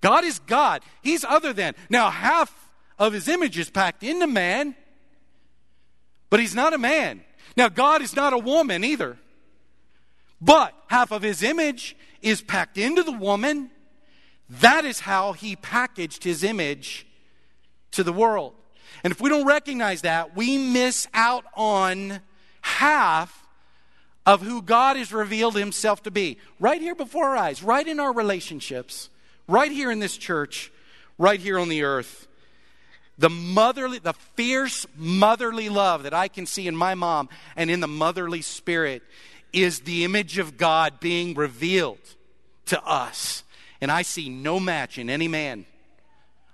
God 0.00 0.24
is 0.24 0.38
God. 0.38 0.82
He's 1.02 1.24
other 1.24 1.52
than. 1.52 1.74
Now, 1.88 2.10
half 2.10 2.54
of 2.98 3.12
his 3.12 3.28
image 3.28 3.58
is 3.58 3.70
packed 3.70 4.02
into 4.02 4.26
man, 4.26 4.74
but 6.30 6.40
he's 6.40 6.54
not 6.54 6.74
a 6.74 6.78
man. 6.78 7.22
Now, 7.56 7.68
God 7.68 8.02
is 8.02 8.16
not 8.16 8.32
a 8.32 8.38
woman 8.38 8.84
either. 8.84 9.18
But 10.40 10.74
half 10.88 11.10
of 11.10 11.22
his 11.22 11.42
image 11.42 11.96
is 12.24 12.40
packed 12.40 12.78
into 12.78 13.02
the 13.02 13.12
woman. 13.12 13.70
That 14.48 14.84
is 14.84 15.00
how 15.00 15.32
he 15.32 15.56
packaged 15.56 16.24
his 16.24 16.42
image 16.42 17.06
to 17.92 18.02
the 18.02 18.12
world. 18.12 18.54
And 19.02 19.12
if 19.12 19.20
we 19.20 19.28
don't 19.28 19.46
recognize 19.46 20.02
that, 20.02 20.34
we 20.34 20.56
miss 20.58 21.06
out 21.12 21.44
on 21.54 22.20
half 22.62 23.46
of 24.26 24.40
who 24.40 24.62
God 24.62 24.96
has 24.96 25.12
revealed 25.12 25.54
himself 25.54 26.02
to 26.04 26.10
be. 26.10 26.38
Right 26.58 26.80
here 26.80 26.94
before 26.94 27.26
our 27.26 27.36
eyes, 27.36 27.62
right 27.62 27.86
in 27.86 28.00
our 28.00 28.12
relationships, 28.12 29.10
right 29.46 29.70
here 29.70 29.90
in 29.90 29.98
this 29.98 30.16
church, 30.16 30.72
right 31.18 31.38
here 31.38 31.58
on 31.58 31.68
the 31.68 31.82
earth. 31.82 32.26
The 33.18 33.30
motherly, 33.30 33.98
the 33.98 34.14
fierce 34.34 34.86
motherly 34.96 35.68
love 35.68 36.02
that 36.04 36.14
I 36.14 36.28
can 36.28 36.46
see 36.46 36.66
in 36.66 36.74
my 36.74 36.94
mom 36.94 37.28
and 37.54 37.70
in 37.70 37.80
the 37.80 37.86
motherly 37.86 38.42
spirit 38.42 39.02
is 39.54 39.80
the 39.80 40.04
image 40.04 40.38
of 40.38 40.56
God 40.56 41.00
being 41.00 41.34
revealed 41.34 41.98
to 42.66 42.82
us. 42.84 43.44
And 43.80 43.90
I 43.90 44.02
see 44.02 44.28
no 44.28 44.58
match 44.58 44.98
in 44.98 45.10
any 45.10 45.28
man. 45.28 45.66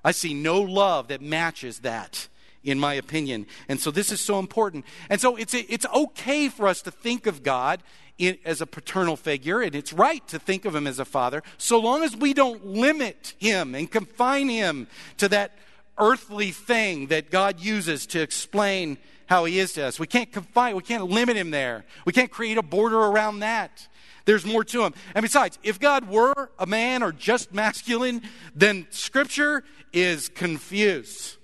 I 0.05 0.13
see 0.13 0.35
no 0.35 0.61
love 0.61 1.09
that 1.09 1.21
matches 1.21 1.81
that, 1.81 2.29
in 2.65 2.79
my 2.79 2.95
opinion. 2.95 3.47
And 3.69 3.79
so 3.79 3.91
this 3.91 4.11
is 4.11 4.21
so 4.21 4.39
important. 4.39 4.85
And 5.09 5.21
so 5.21 5.37
it's, 5.37 5.55
it's 5.55 5.87
okay 5.95 6.49
for 6.49 6.67
us 6.67 6.83
to 6.83 6.91
think 6.91 7.27
of 7.27 7.43
God 7.43 7.83
in, 8.19 8.39
as 8.45 8.61
a 8.61 8.67
paternal 8.67 9.17
figure, 9.17 9.61
and 9.61 9.75
it's 9.75 9.93
right 9.93 10.27
to 10.29 10.39
think 10.39 10.65
of 10.65 10.75
him 10.75 10.87
as 10.87 10.99
a 10.99 11.05
father, 11.05 11.43
so 11.59 11.79
long 11.79 12.03
as 12.03 12.17
we 12.17 12.35
don't 12.35 12.65
limit 12.67 13.35
him 13.39 13.75
and 13.75 13.91
confine 13.91 14.49
him 14.49 14.87
to 15.17 15.29
that 15.29 15.53
earthly 15.99 16.51
thing 16.51 17.09
that 17.09 17.31
God 17.31 17.61
uses 17.61 18.07
to 18.07 18.21
explain 18.21 18.99
how 19.31 19.45
he 19.45 19.61
is 19.61 19.73
to 19.75 19.87
us. 19.87 20.01
We 20.01 20.09
can't 20.09 20.31
confine, 20.31 20.75
we 20.75 20.83
can't 20.83 21.09
limit 21.09 21.37
him 21.37 21.53
there. 21.53 21.85
We 22.05 22.13
can't 22.13 22.33
create 22.33 22.59
a 22.59 22.63
border 22.63 22.99
around 22.99 23.39
that. 23.39 23.87
There's 24.25 24.45
more 24.45 24.65
to 24.65 24.85
him. 24.85 24.93
And 25.15 25.23
besides, 25.23 25.57
if 25.63 25.79
God 25.79 26.09
were 26.09 26.51
a 26.59 26.67
man 26.67 27.05
or 27.05 27.13
just 27.13 27.55
masculine, 27.55 28.23
then 28.57 28.89
scripture 28.91 29.63
is 29.93 30.29
confused. 30.29 31.37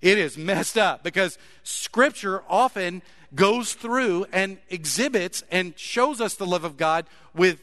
It 0.00 0.16
is 0.16 0.38
messed 0.38 0.78
up 0.78 1.02
because 1.02 1.38
scripture 1.64 2.44
often 2.48 3.02
goes 3.34 3.74
through 3.74 4.26
and 4.32 4.58
exhibits 4.70 5.42
and 5.50 5.76
shows 5.76 6.20
us 6.20 6.34
the 6.34 6.46
love 6.46 6.62
of 6.62 6.76
God 6.76 7.04
with 7.34 7.60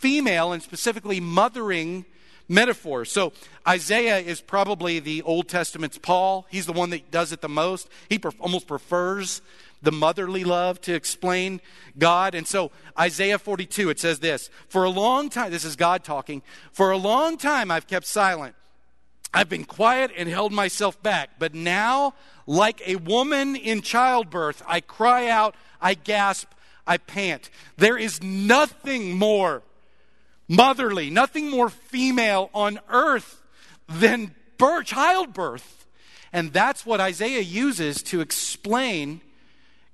female 0.00 0.52
and 0.52 0.60
specifically 0.60 1.20
mothering 1.20 2.04
metaphor. 2.50 3.04
So 3.04 3.32
Isaiah 3.66 4.18
is 4.18 4.40
probably 4.40 4.98
the 4.98 5.22
Old 5.22 5.48
Testament's 5.48 5.96
Paul. 5.96 6.46
He's 6.50 6.66
the 6.66 6.72
one 6.72 6.90
that 6.90 7.10
does 7.10 7.32
it 7.32 7.40
the 7.40 7.48
most. 7.48 7.88
He 8.08 8.18
pre- 8.18 8.32
almost 8.40 8.66
prefers 8.66 9.40
the 9.82 9.92
motherly 9.92 10.44
love 10.44 10.80
to 10.82 10.92
explain 10.92 11.60
God. 11.96 12.34
And 12.34 12.46
so 12.46 12.70
Isaiah 12.98 13.38
42, 13.38 13.88
it 13.88 14.00
says 14.00 14.18
this 14.18 14.50
For 14.68 14.84
a 14.84 14.90
long 14.90 15.30
time, 15.30 15.50
this 15.50 15.64
is 15.64 15.76
God 15.76 16.04
talking, 16.04 16.42
for 16.72 16.90
a 16.90 16.98
long 16.98 17.38
time 17.38 17.70
I've 17.70 17.86
kept 17.86 18.06
silent. 18.06 18.54
I've 19.32 19.48
been 19.48 19.64
quiet 19.64 20.10
and 20.16 20.28
held 20.28 20.52
myself 20.52 21.00
back. 21.04 21.30
But 21.38 21.54
now, 21.54 22.14
like 22.48 22.82
a 22.84 22.96
woman 22.96 23.54
in 23.54 23.80
childbirth, 23.80 24.60
I 24.66 24.80
cry 24.80 25.28
out, 25.28 25.54
I 25.80 25.94
gasp, 25.94 26.48
I 26.84 26.96
pant. 26.96 27.48
There 27.76 27.96
is 27.96 28.20
nothing 28.24 29.16
more 29.16 29.62
motherly, 30.50 31.10
nothing 31.10 31.48
more 31.48 31.70
female 31.70 32.50
on 32.52 32.80
earth 32.90 33.40
than 33.88 34.34
birth, 34.58 34.86
childbirth. 34.86 35.86
And 36.32 36.52
that's 36.52 36.84
what 36.84 37.00
Isaiah 37.00 37.40
uses 37.40 38.02
to 38.04 38.20
explain 38.20 39.20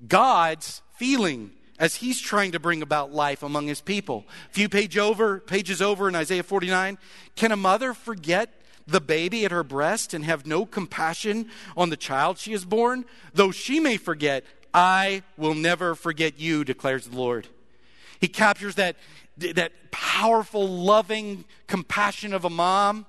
God's 0.09 0.81
feeling 0.97 1.51
as 1.79 1.97
he's 1.97 2.19
trying 2.19 2.53
to 2.53 2.59
bring 2.59 2.81
about 2.81 3.13
life 3.13 3.43
among 3.43 3.67
his 3.67 3.83
people. 3.83 4.25
A 4.51 4.53
few 4.53 4.69
page 4.69 4.97
over, 4.97 5.41
pages 5.41 5.83
over 5.83 6.09
in 6.09 6.15
Isaiah 6.15 6.43
49, 6.43 6.97
can 7.37 7.53
a 7.53 7.57
mother 7.57 7.93
forget 7.93 8.51
the 8.87 9.01
baby 9.01 9.45
at 9.45 9.51
her 9.51 9.65
breast 9.65 10.15
and 10.15 10.25
have 10.25 10.47
no 10.47 10.65
compassion 10.65 11.51
on 11.77 11.91
the 11.91 11.97
child 11.99 12.39
she 12.39 12.53
has 12.53 12.65
born? 12.65 13.05
Though 13.35 13.51
she 13.51 13.79
may 13.79 13.99
forget, 13.99 14.45
I 14.73 15.23
will 15.37 15.55
never 15.55 15.95
forget 15.95 16.41
you, 16.41 16.65
declares 16.65 17.07
the 17.07 17.17
Lord. 17.17 17.47
He 18.21 18.29
captures 18.29 18.77
that 18.77 18.97
that 19.39 19.73
powerful, 19.91 20.67
loving 20.67 21.45
compassion 21.67 22.33
of 22.33 22.45
a 22.45 22.51
mom 22.51 23.07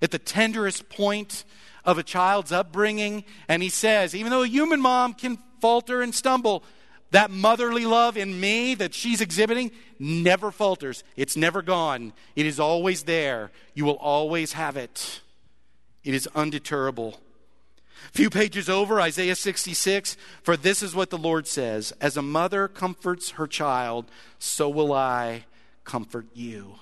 at 0.00 0.10
the 0.10 0.18
tenderest 0.18 0.88
point 0.88 1.44
of 1.84 1.98
a 1.98 2.02
child's 2.02 2.52
upbringing. 2.52 3.24
And 3.48 3.62
he 3.62 3.68
says, 3.68 4.14
even 4.14 4.30
though 4.30 4.42
a 4.42 4.48
human 4.48 4.80
mom 4.80 5.14
can 5.14 5.38
falter 5.60 6.02
and 6.02 6.14
stumble, 6.14 6.62
that 7.10 7.30
motherly 7.30 7.86
love 7.86 8.16
in 8.16 8.40
me 8.40 8.74
that 8.74 8.92
she's 8.92 9.20
exhibiting 9.20 9.70
never 9.98 10.50
falters. 10.50 11.04
It's 11.16 11.36
never 11.36 11.62
gone. 11.62 12.12
It 12.34 12.46
is 12.46 12.58
always 12.58 13.04
there. 13.04 13.50
You 13.72 13.84
will 13.84 13.98
always 13.98 14.54
have 14.54 14.76
it. 14.76 15.20
It 16.02 16.14
is 16.14 16.28
undeterrable. 16.34 17.14
A 17.14 18.12
few 18.12 18.30
pages 18.30 18.68
over, 18.68 19.00
Isaiah 19.00 19.36
66 19.36 20.16
For 20.42 20.56
this 20.56 20.82
is 20.82 20.94
what 20.94 21.10
the 21.10 21.18
Lord 21.18 21.46
says 21.46 21.92
As 22.00 22.16
a 22.16 22.22
mother 22.22 22.68
comforts 22.68 23.30
her 23.30 23.46
child, 23.46 24.10
so 24.38 24.68
will 24.68 24.92
I 24.92 25.44
comfort 25.84 26.26
you. 26.34 26.74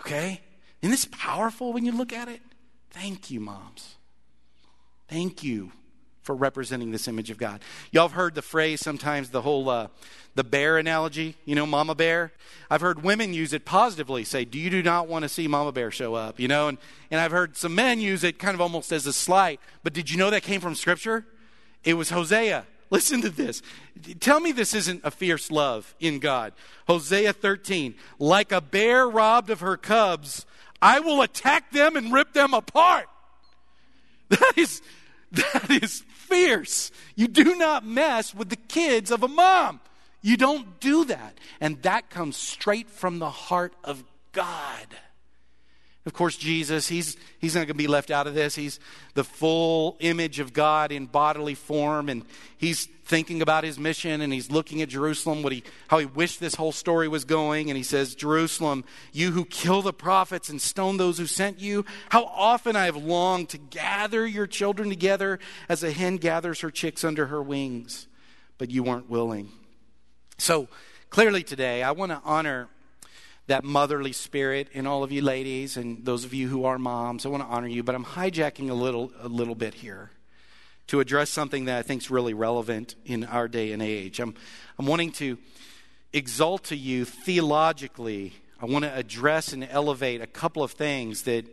Okay? 0.00 0.40
Isn't 0.80 0.90
this 0.90 1.08
powerful 1.10 1.72
when 1.72 1.84
you 1.84 1.92
look 1.92 2.12
at 2.12 2.28
it? 2.28 2.40
Thank 2.90 3.30
you, 3.30 3.40
moms. 3.40 3.94
Thank 5.08 5.42
you 5.42 5.72
for 6.22 6.34
representing 6.34 6.92
this 6.92 7.08
image 7.08 7.30
of 7.30 7.38
God. 7.38 7.60
Y'all 7.90 8.08
have 8.08 8.16
heard 8.16 8.34
the 8.34 8.42
phrase 8.42 8.80
sometimes, 8.80 9.30
the 9.30 9.42
whole 9.42 9.68
uh, 9.68 9.88
the 10.34 10.44
bear 10.44 10.78
analogy, 10.78 11.36
you 11.44 11.54
know, 11.54 11.66
mama 11.66 11.94
bear. 11.94 12.32
I've 12.70 12.80
heard 12.80 13.02
women 13.02 13.34
use 13.34 13.52
it 13.52 13.64
positively, 13.64 14.24
say, 14.24 14.44
Do 14.44 14.58
you 14.58 14.70
do 14.70 14.82
not 14.82 15.08
want 15.08 15.24
to 15.24 15.28
see 15.28 15.46
mama 15.48 15.72
bear 15.72 15.90
show 15.90 16.14
up? 16.14 16.38
You 16.38 16.48
know, 16.48 16.68
and, 16.68 16.78
and 17.10 17.20
I've 17.20 17.32
heard 17.32 17.56
some 17.56 17.74
men 17.74 18.00
use 18.00 18.24
it 18.24 18.38
kind 18.38 18.54
of 18.54 18.60
almost 18.60 18.92
as 18.92 19.06
a 19.06 19.12
slight. 19.12 19.60
But 19.82 19.92
did 19.92 20.10
you 20.10 20.16
know 20.16 20.30
that 20.30 20.42
came 20.42 20.60
from 20.60 20.74
Scripture? 20.74 21.26
It 21.84 21.94
was 21.94 22.10
Hosea. 22.10 22.66
Listen 22.92 23.22
to 23.22 23.30
this. 23.30 23.62
Tell 24.20 24.38
me 24.38 24.52
this 24.52 24.74
isn't 24.74 25.00
a 25.02 25.10
fierce 25.10 25.50
love 25.50 25.94
in 25.98 26.18
God. 26.18 26.52
Hosea 26.86 27.32
13. 27.32 27.94
Like 28.18 28.52
a 28.52 28.60
bear 28.60 29.08
robbed 29.08 29.48
of 29.48 29.60
her 29.60 29.78
cubs, 29.78 30.44
I 30.82 31.00
will 31.00 31.22
attack 31.22 31.72
them 31.72 31.96
and 31.96 32.12
rip 32.12 32.34
them 32.34 32.54
apart. 32.54 33.06
That 34.28 34.54
is, 34.56 34.80
that 35.32 35.70
is 35.70 36.04
fierce. 36.14 36.90
You 37.16 37.28
do 37.28 37.54
not 37.56 37.84
mess 37.84 38.34
with 38.34 38.48
the 38.48 38.56
kids 38.56 39.10
of 39.10 39.22
a 39.22 39.28
mom. 39.28 39.80
You 40.22 40.38
don't 40.38 40.80
do 40.80 41.04
that. 41.04 41.36
And 41.60 41.82
that 41.82 42.08
comes 42.08 42.36
straight 42.36 42.88
from 42.88 43.18
the 43.18 43.28
heart 43.28 43.74
of 43.84 44.04
God. 44.32 44.86
Of 46.04 46.14
course, 46.14 46.36
Jesus, 46.36 46.88
he's, 46.88 47.16
he's 47.38 47.54
not 47.54 47.60
going 47.60 47.68
to 47.68 47.74
be 47.74 47.86
left 47.86 48.10
out 48.10 48.26
of 48.26 48.34
this. 48.34 48.56
He's 48.56 48.80
the 49.14 49.22
full 49.22 49.96
image 50.00 50.40
of 50.40 50.52
God 50.52 50.90
in 50.90 51.06
bodily 51.06 51.54
form, 51.54 52.08
and 52.08 52.24
he's 52.56 52.86
thinking 53.04 53.40
about 53.40 53.62
his 53.62 53.78
mission, 53.78 54.20
and 54.20 54.32
he's 54.32 54.50
looking 54.50 54.82
at 54.82 54.88
Jerusalem, 54.88 55.44
what 55.44 55.52
he, 55.52 55.62
how 55.86 55.98
he 55.98 56.06
wished 56.06 56.40
this 56.40 56.56
whole 56.56 56.72
story 56.72 57.06
was 57.06 57.24
going. 57.24 57.70
And 57.70 57.76
he 57.76 57.84
says, 57.84 58.16
Jerusalem, 58.16 58.84
you 59.12 59.30
who 59.30 59.44
kill 59.44 59.80
the 59.80 59.92
prophets 59.92 60.48
and 60.48 60.60
stone 60.60 60.96
those 60.96 61.18
who 61.18 61.26
sent 61.26 61.60
you, 61.60 61.84
how 62.08 62.24
often 62.24 62.74
I 62.74 62.86
have 62.86 62.96
longed 62.96 63.50
to 63.50 63.58
gather 63.58 64.26
your 64.26 64.48
children 64.48 64.88
together 64.88 65.38
as 65.68 65.84
a 65.84 65.92
hen 65.92 66.16
gathers 66.16 66.62
her 66.62 66.70
chicks 66.72 67.04
under 67.04 67.26
her 67.26 67.40
wings, 67.40 68.08
but 68.58 68.72
you 68.72 68.82
weren't 68.82 69.08
willing. 69.08 69.50
So, 70.38 70.66
clearly 71.10 71.44
today, 71.44 71.84
I 71.84 71.92
want 71.92 72.10
to 72.10 72.20
honor 72.24 72.68
that 73.52 73.64
motherly 73.64 74.12
spirit 74.12 74.66
in 74.72 74.86
all 74.86 75.04
of 75.04 75.12
you 75.12 75.20
ladies 75.20 75.76
and 75.76 76.06
those 76.06 76.24
of 76.24 76.32
you 76.32 76.48
who 76.48 76.64
are 76.64 76.78
moms. 76.78 77.26
I 77.26 77.28
want 77.28 77.42
to 77.42 77.48
honor 77.50 77.66
you, 77.66 77.82
but 77.82 77.94
I'm 77.94 78.02
hijacking 78.02 78.70
a 78.70 78.72
little 78.72 79.12
a 79.20 79.28
little 79.28 79.54
bit 79.54 79.74
here 79.74 80.10
to 80.86 81.00
address 81.00 81.28
something 81.28 81.66
that 81.66 81.76
I 81.78 81.82
think 81.82 82.00
is 82.00 82.10
really 82.10 82.32
relevant 82.32 82.94
in 83.04 83.24
our 83.24 83.48
day 83.48 83.72
and 83.72 83.82
age. 83.82 84.20
I'm 84.20 84.34
I'm 84.78 84.86
wanting 84.86 85.12
to 85.12 85.36
exalt 86.14 86.64
to 86.64 86.76
you 86.76 87.04
theologically. 87.04 88.32
I 88.58 88.64
want 88.64 88.86
to 88.86 88.96
address 88.96 89.52
and 89.52 89.68
elevate 89.70 90.22
a 90.22 90.26
couple 90.26 90.62
of 90.62 90.70
things 90.70 91.24
that 91.24 91.44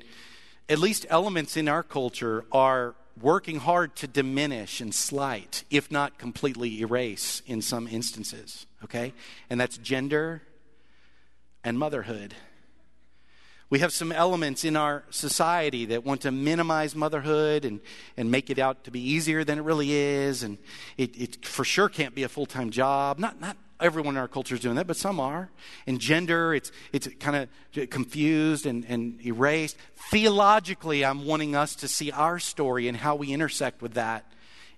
at 0.70 0.80
least 0.80 1.06
elements 1.10 1.58
in 1.58 1.68
our 1.68 1.84
culture 1.84 2.46
are 2.54 2.96
working 3.22 3.60
hard 3.60 3.98
to 3.98 4.08
diminish 4.08 4.80
and 4.80 4.96
slight, 4.96 5.66
if 5.70 5.92
not 5.92 6.18
completely 6.18 6.80
erase 6.80 7.42
in 7.46 7.62
some 7.62 7.90
instances, 7.90 8.68
okay? 8.86 9.12
And 9.50 9.60
that's 9.60 9.78
gender 9.78 10.44
and 11.64 11.78
motherhood. 11.78 12.36
We 13.70 13.80
have 13.80 13.94
some 13.94 14.12
elements 14.12 14.66
in 14.66 14.76
our 14.76 15.04
society 15.12 15.86
that 15.86 16.04
want 16.04 16.22
to 16.22 16.32
minimize 16.32 16.96
motherhood 16.96 17.66
and, 17.66 17.82
and 18.18 18.32
make 18.32 18.50
it 18.50 18.58
out 18.58 18.86
to 18.86 18.92
be 18.92 19.00
easier 19.00 19.44
than 19.44 19.60
it 19.60 19.62
really 19.62 19.92
is. 19.92 20.42
And 20.42 20.58
it, 20.98 21.16
it 21.16 21.46
for 21.46 21.64
sure 21.64 21.88
can't 21.88 22.16
be 22.16 22.24
a 22.24 22.30
full 22.30 22.48
time 22.48 22.72
job. 22.72 23.20
Not, 23.20 23.40
not 23.40 23.58
everyone 23.80 24.16
in 24.16 24.20
our 24.20 24.28
culture 24.28 24.56
is 24.56 24.62
doing 24.62 24.76
that, 24.76 24.88
but 24.88 24.98
some 24.98 25.20
are. 25.20 25.52
And 25.86 26.00
gender, 26.00 26.56
it's, 26.56 26.72
it's 26.92 27.08
kind 27.20 27.48
of 27.76 27.90
confused 27.92 28.66
and, 28.66 28.86
and 28.86 29.24
erased. 29.24 29.78
Theologically, 30.10 31.06
I'm 31.06 31.26
wanting 31.26 31.56
us 31.56 31.76
to 31.76 31.88
see 31.88 32.12
our 32.12 32.40
story 32.40 32.88
and 32.88 32.98
how 32.98 33.16
we 33.16 33.32
intersect 33.32 33.84
with 33.84 33.94
that 33.94 34.26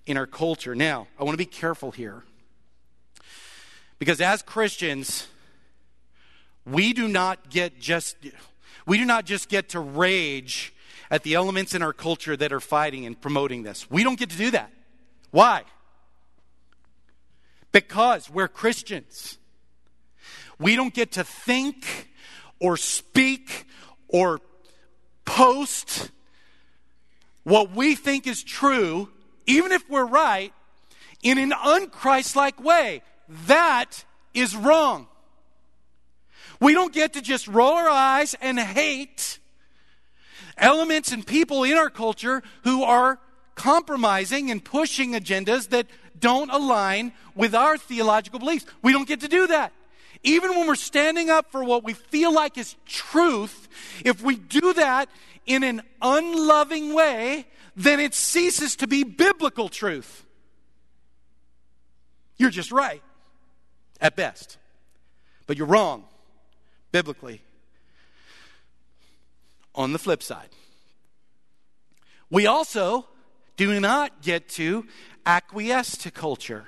in 0.04 0.18
our 0.18 0.26
culture. 0.26 0.74
Now, 0.74 1.06
I 1.18 1.24
want 1.24 1.32
to 1.32 1.38
be 1.38 1.46
careful 1.46 1.92
here. 1.92 2.24
Because 3.98 4.20
as 4.20 4.42
Christians, 4.42 5.28
we 6.64 6.92
do 6.92 7.08
not 7.08 7.50
get 7.50 7.80
just 7.80 8.16
we 8.86 8.98
do 8.98 9.04
not 9.04 9.24
just 9.24 9.48
get 9.48 9.70
to 9.70 9.80
rage 9.80 10.72
at 11.10 11.22
the 11.22 11.34
elements 11.34 11.74
in 11.74 11.82
our 11.82 11.92
culture 11.92 12.36
that 12.36 12.52
are 12.52 12.60
fighting 12.60 13.06
and 13.06 13.20
promoting 13.20 13.62
this. 13.62 13.90
We 13.90 14.02
don't 14.02 14.18
get 14.18 14.30
to 14.30 14.36
do 14.36 14.50
that. 14.52 14.72
Why? 15.30 15.64
Because 17.70 18.30
we're 18.30 18.48
Christians. 18.48 19.38
We 20.58 20.76
don't 20.76 20.94
get 20.94 21.12
to 21.12 21.24
think 21.24 22.10
or 22.60 22.76
speak 22.76 23.66
or 24.08 24.40
post 25.24 26.10
what 27.44 27.72
we 27.72 27.94
think 27.94 28.26
is 28.26 28.42
true, 28.42 29.08
even 29.46 29.72
if 29.72 29.88
we're 29.90 30.06
right, 30.06 30.52
in 31.22 31.38
an 31.38 31.50
unchristlike 31.50 32.60
way. 32.62 33.02
That 33.46 34.04
is 34.34 34.54
wrong. 34.54 35.08
We 36.62 36.74
don't 36.74 36.94
get 36.94 37.14
to 37.14 37.20
just 37.20 37.48
roll 37.48 37.72
our 37.72 37.88
eyes 37.88 38.36
and 38.40 38.56
hate 38.56 39.40
elements 40.56 41.10
and 41.10 41.26
people 41.26 41.64
in 41.64 41.76
our 41.76 41.90
culture 41.90 42.40
who 42.62 42.84
are 42.84 43.18
compromising 43.56 44.48
and 44.48 44.64
pushing 44.64 45.14
agendas 45.14 45.70
that 45.70 45.88
don't 46.16 46.50
align 46.52 47.14
with 47.34 47.56
our 47.56 47.76
theological 47.76 48.38
beliefs. 48.38 48.64
We 48.80 48.92
don't 48.92 49.08
get 49.08 49.22
to 49.22 49.28
do 49.28 49.48
that. 49.48 49.72
Even 50.22 50.50
when 50.50 50.68
we're 50.68 50.76
standing 50.76 51.30
up 51.30 51.50
for 51.50 51.64
what 51.64 51.82
we 51.82 51.94
feel 51.94 52.32
like 52.32 52.56
is 52.56 52.76
truth, 52.86 53.66
if 54.04 54.22
we 54.22 54.36
do 54.36 54.72
that 54.74 55.08
in 55.46 55.64
an 55.64 55.82
unloving 56.00 56.94
way, 56.94 57.44
then 57.74 57.98
it 57.98 58.14
ceases 58.14 58.76
to 58.76 58.86
be 58.86 59.02
biblical 59.02 59.68
truth. 59.68 60.24
You're 62.36 62.50
just 62.50 62.70
right, 62.70 63.02
at 64.00 64.14
best. 64.14 64.58
But 65.48 65.56
you're 65.56 65.66
wrong 65.66 66.04
biblically. 66.92 67.42
On 69.74 69.92
the 69.92 69.98
flip 69.98 70.22
side, 70.22 70.50
we 72.30 72.46
also 72.46 73.06
do 73.56 73.80
not 73.80 74.22
get 74.22 74.48
to 74.50 74.86
acquiesce 75.24 75.96
to 75.98 76.10
culture. 76.10 76.66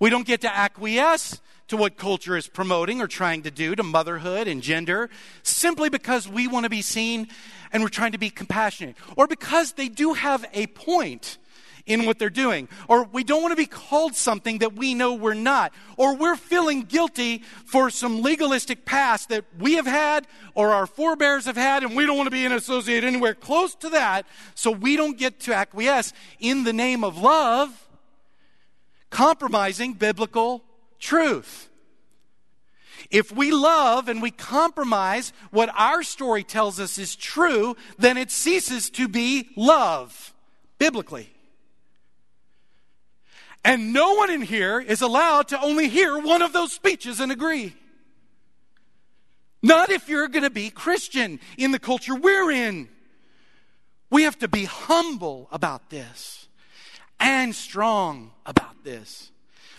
We 0.00 0.10
don't 0.10 0.26
get 0.26 0.40
to 0.42 0.54
acquiesce 0.54 1.40
to 1.68 1.76
what 1.76 1.96
culture 1.96 2.36
is 2.36 2.48
promoting 2.48 3.00
or 3.00 3.06
trying 3.06 3.42
to 3.42 3.50
do 3.50 3.74
to 3.74 3.82
motherhood 3.82 4.46
and 4.46 4.62
gender 4.62 5.08
simply 5.42 5.88
because 5.88 6.28
we 6.28 6.46
want 6.46 6.64
to 6.64 6.70
be 6.70 6.82
seen 6.82 7.28
and 7.72 7.82
we're 7.82 7.88
trying 7.88 8.12
to 8.12 8.18
be 8.18 8.30
compassionate 8.30 8.96
or 9.16 9.26
because 9.26 9.72
they 9.72 9.88
do 9.88 10.12
have 10.12 10.44
a 10.52 10.66
point 10.68 11.38
in 11.86 12.06
what 12.06 12.18
they're 12.18 12.30
doing. 12.30 12.68
Or 12.88 13.04
we 13.04 13.24
don't 13.24 13.42
want 13.42 13.52
to 13.52 13.56
be 13.56 13.66
called 13.66 14.14
something 14.14 14.58
that 14.58 14.74
we 14.74 14.94
know 14.94 15.14
we're 15.14 15.34
not. 15.34 15.72
Or 15.96 16.14
we're 16.14 16.36
feeling 16.36 16.82
guilty 16.82 17.42
for 17.64 17.90
some 17.90 18.22
legalistic 18.22 18.84
past 18.84 19.28
that 19.30 19.44
we 19.58 19.74
have 19.74 19.86
had 19.86 20.26
or 20.54 20.72
our 20.72 20.86
forebears 20.86 21.46
have 21.46 21.56
had, 21.56 21.82
and 21.82 21.96
we 21.96 22.06
don't 22.06 22.16
want 22.16 22.26
to 22.26 22.30
be 22.30 22.44
associated 22.46 23.06
anywhere 23.06 23.34
close 23.34 23.74
to 23.76 23.90
that. 23.90 24.26
So 24.54 24.70
we 24.70 24.96
don't 24.96 25.18
get 25.18 25.40
to 25.40 25.54
acquiesce 25.54 26.12
in 26.38 26.64
the 26.64 26.72
name 26.72 27.04
of 27.04 27.18
love, 27.18 27.88
compromising 29.10 29.94
biblical 29.94 30.62
truth. 30.98 31.68
If 33.10 33.32
we 33.32 33.50
love 33.50 34.08
and 34.08 34.22
we 34.22 34.30
compromise 34.30 35.32
what 35.50 35.70
our 35.76 36.02
story 36.02 36.44
tells 36.44 36.80
us 36.80 36.98
is 36.98 37.16
true, 37.16 37.76
then 37.98 38.16
it 38.16 38.30
ceases 38.30 38.90
to 38.90 39.08
be 39.08 39.48
love, 39.56 40.32
biblically. 40.78 41.31
And 43.64 43.92
no 43.92 44.14
one 44.14 44.30
in 44.30 44.42
here 44.42 44.80
is 44.80 45.02
allowed 45.02 45.48
to 45.48 45.60
only 45.60 45.88
hear 45.88 46.18
one 46.18 46.42
of 46.42 46.52
those 46.52 46.72
speeches 46.72 47.20
and 47.20 47.30
agree. 47.30 47.74
Not 49.62 49.90
if 49.90 50.08
you're 50.08 50.28
going 50.28 50.42
to 50.42 50.50
be 50.50 50.70
Christian 50.70 51.38
in 51.56 51.70
the 51.70 51.78
culture 51.78 52.16
we're 52.16 52.50
in. 52.50 52.88
We 54.10 54.24
have 54.24 54.38
to 54.40 54.48
be 54.48 54.64
humble 54.64 55.48
about 55.52 55.88
this 55.90 56.48
and 57.20 57.54
strong 57.54 58.32
about 58.44 58.82
this. 58.82 59.30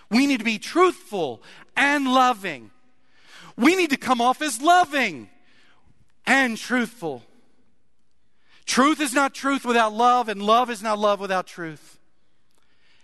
We 0.10 0.26
need 0.26 0.39
to 0.39 0.46
be 0.46 0.60
truthful 0.60 1.43
and 1.76 2.08
loving. 2.08 2.72
We 3.58 3.76
need 3.76 3.89
to 3.89 3.98
come 3.98 4.22
off 4.22 4.41
as 4.41 4.62
loving 4.62 5.30
and 6.26 6.58
truthful. 6.58 7.24
Truth 8.65 9.02
is 9.02 9.13
not 9.13 9.34
truth 9.34 9.65
without 9.65 9.93
love, 9.93 10.30
and 10.30 10.41
love 10.41 10.69
is 10.69 10.82
not 10.82 10.98
love 10.98 11.19
without 11.19 11.46
truth. 11.46 12.00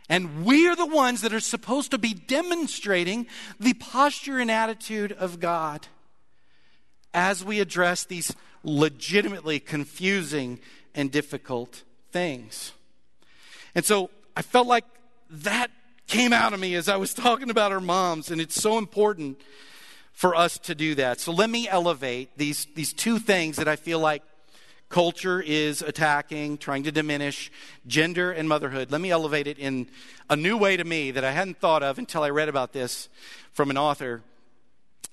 And 0.09 0.43
we 0.43 0.67
are 0.67 0.75
the 0.75 0.87
ones 0.87 1.21
that 1.21 1.33
are 1.33 1.39
supposed 1.39 1.91
to 1.91 1.99
be 1.99 2.15
demonstrating 2.15 3.27
the 3.59 3.73
posture 3.75 4.39
and 4.39 4.49
attitude 4.49 5.11
of 5.11 5.39
God 5.39 5.87
as 7.13 7.45
we 7.45 7.59
address 7.59 8.03
these 8.03 8.35
legitimately 8.63 9.59
confusing 9.59 10.59
and 10.95 11.11
difficult 11.11 11.83
things. 12.11 12.73
And 13.75 13.85
so 13.85 14.09
I 14.35 14.41
felt 14.41 14.67
like 14.67 14.85
that 15.29 15.69
came 16.07 16.33
out 16.33 16.53
of 16.53 16.59
me 16.59 16.73
as 16.73 16.89
I 16.89 16.97
was 16.97 17.13
talking 17.13 17.51
about 17.51 17.71
our 17.71 17.79
moms, 17.79 18.31
and 18.31 18.41
it's 18.41 18.59
so 18.59 18.79
important 18.79 19.39
for 20.11 20.35
us 20.35 20.57
to 20.57 20.73
do 20.73 20.95
that. 20.95 21.19
So 21.19 21.31
let 21.31 21.49
me 21.49 21.69
elevate 21.69 22.35
these, 22.35 22.65
these 22.75 22.93
two 22.93 23.19
things 23.19 23.57
that 23.57 23.67
I 23.67 23.75
feel 23.75 23.99
like 23.99 24.23
culture 24.89 25.39
is 25.39 25.81
attacking, 25.81 26.57
trying 26.57 26.83
to 26.83 26.91
diminish 26.91 27.51
gender 27.87 28.31
and 28.31 28.49
motherhood. 28.49 28.91
Let 28.91 29.01
me 29.01 29.11
elevate 29.11 29.47
it 29.47 29.59
in 29.59 29.87
a 30.29 30.35
new 30.35 30.57
way 30.57 30.77
to 30.77 30.83
me 30.83 31.11
that 31.11 31.23
I 31.23 31.31
hadn't 31.31 31.59
thought 31.59 31.83
of 31.83 31.99
until 31.99 32.23
I 32.23 32.31
read 32.31 32.49
about 32.49 32.73
this 32.73 33.07
from 33.53 33.69
an 33.69 33.77
author. 33.77 34.23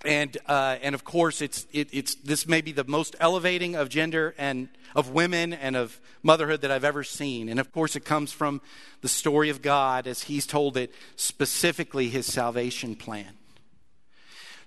And, 0.04 0.36
uh, 0.46 0.76
and 0.82 0.94
of 0.94 1.04
course, 1.04 1.40
it's, 1.40 1.66
it, 1.72 1.88
it's, 1.92 2.14
this 2.16 2.46
may 2.46 2.60
be 2.60 2.72
the 2.72 2.84
most 2.84 3.16
elevating 3.20 3.76
of 3.76 3.88
gender 3.88 4.34
and 4.38 4.68
of 4.94 5.10
women 5.10 5.52
and 5.52 5.76
of 5.76 6.00
motherhood 6.22 6.62
that 6.62 6.70
I've 6.70 6.84
ever 6.84 7.02
seen. 7.02 7.48
And 7.48 7.60
of 7.60 7.72
course, 7.72 7.96
it 7.96 8.04
comes 8.04 8.32
from 8.32 8.60
the 9.00 9.08
story 9.08 9.50
of 9.50 9.62
God 9.62 10.06
as 10.06 10.22
He's 10.22 10.46
told 10.46 10.76
it, 10.76 10.92
specifically 11.16 12.08
His 12.08 12.26
salvation 12.26 12.94
plan. 12.94 13.36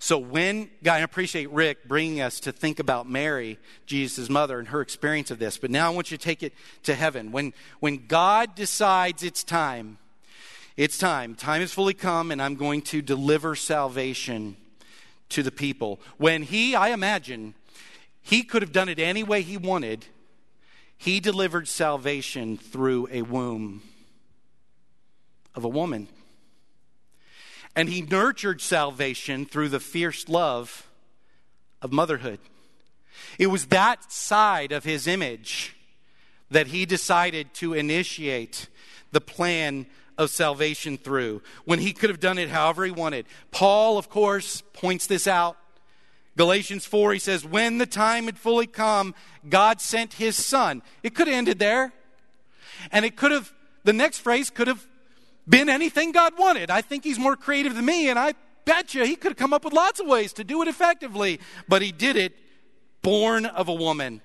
So 0.01 0.17
when 0.17 0.69
God, 0.81 0.95
I 0.95 0.99
appreciate 0.99 1.51
Rick 1.51 1.87
bringing 1.87 2.21
us 2.21 2.39
to 2.41 2.53
think 2.53 2.79
about 2.79 3.09
Mary, 3.09 3.59
Jesus' 3.85 4.29
mother, 4.29 4.57
and 4.57 4.69
her 4.69 4.79
experience 4.79 5.29
of 5.29 5.39
this. 5.39 5.57
But 5.57 5.71
now 5.71 5.87
I 5.87 5.93
want 5.93 6.09
you 6.09 6.17
to 6.17 6.23
take 6.23 6.41
it 6.41 6.53
to 6.83 6.95
heaven. 6.95 7.33
When 7.33 7.53
when 7.81 8.07
God 8.07 8.55
decides 8.55 9.23
it's 9.23 9.43
time, 9.43 9.97
it's 10.77 10.97
time. 10.97 11.35
Time 11.35 11.59
has 11.59 11.73
fully 11.73 11.93
come, 11.93 12.31
and 12.31 12.41
I'm 12.41 12.55
going 12.55 12.81
to 12.83 13.01
deliver 13.01 13.55
salvation 13.55 14.55
to 15.27 15.43
the 15.43 15.51
people. 15.51 15.99
When 16.17 16.43
he, 16.43 16.75
I 16.75 16.89
imagine, 16.89 17.53
he 18.21 18.43
could 18.43 18.61
have 18.61 18.71
done 18.71 18.87
it 18.87 18.99
any 18.99 19.23
way 19.23 19.41
he 19.41 19.57
wanted. 19.57 20.05
He 20.97 21.19
delivered 21.19 21.67
salvation 21.67 22.57
through 22.57 23.09
a 23.11 23.23
womb 23.23 23.81
of 25.55 25.65
a 25.65 25.69
woman. 25.69 26.07
And 27.75 27.89
he 27.89 28.01
nurtured 28.01 28.61
salvation 28.61 29.45
through 29.45 29.69
the 29.69 29.79
fierce 29.79 30.27
love 30.27 30.87
of 31.81 31.91
motherhood. 31.91 32.39
It 33.37 33.47
was 33.47 33.67
that 33.67 34.11
side 34.11 34.71
of 34.71 34.83
his 34.83 35.07
image 35.07 35.75
that 36.51 36.67
he 36.67 36.85
decided 36.85 37.53
to 37.55 37.73
initiate 37.73 38.67
the 39.11 39.21
plan 39.21 39.85
of 40.17 40.29
salvation 40.29 40.97
through 40.97 41.41
when 41.65 41.79
he 41.79 41.93
could 41.93 42.09
have 42.09 42.19
done 42.19 42.37
it 42.37 42.49
however 42.49 42.85
he 42.85 42.91
wanted. 42.91 43.25
Paul, 43.51 43.97
of 43.97 44.09
course, 44.09 44.61
points 44.73 45.07
this 45.07 45.27
out. 45.27 45.57
Galatians 46.35 46.85
4, 46.85 47.13
he 47.13 47.19
says, 47.19 47.45
When 47.45 47.77
the 47.77 47.85
time 47.85 48.25
had 48.25 48.37
fully 48.37 48.67
come, 48.67 49.15
God 49.47 49.81
sent 49.81 50.13
his 50.13 50.35
son. 50.35 50.81
It 51.03 51.15
could 51.15 51.27
have 51.27 51.35
ended 51.35 51.59
there. 51.59 51.93
And 52.91 53.05
it 53.05 53.15
could 53.15 53.31
have, 53.31 53.51
the 53.83 53.93
next 53.93 54.19
phrase 54.19 54.49
could 54.49 54.67
have 54.67 54.85
been 55.47 55.69
anything 55.69 56.11
God 56.11 56.33
wanted. 56.37 56.69
I 56.69 56.81
think 56.81 57.03
he's 57.03 57.19
more 57.19 57.35
creative 57.35 57.75
than 57.75 57.85
me, 57.85 58.09
and 58.09 58.17
I 58.19 58.33
bet 58.65 58.93
you 58.93 59.03
he 59.03 59.15
could 59.15 59.31
have 59.31 59.37
come 59.37 59.53
up 59.53 59.63
with 59.63 59.73
lots 59.73 59.99
of 59.99 60.07
ways 60.07 60.33
to 60.33 60.43
do 60.43 60.61
it 60.61 60.67
effectively, 60.67 61.39
but 61.67 61.81
he 61.81 61.91
did 61.91 62.15
it 62.15 62.35
born 63.01 63.45
of 63.45 63.67
a 63.67 63.73
woman. 63.73 64.21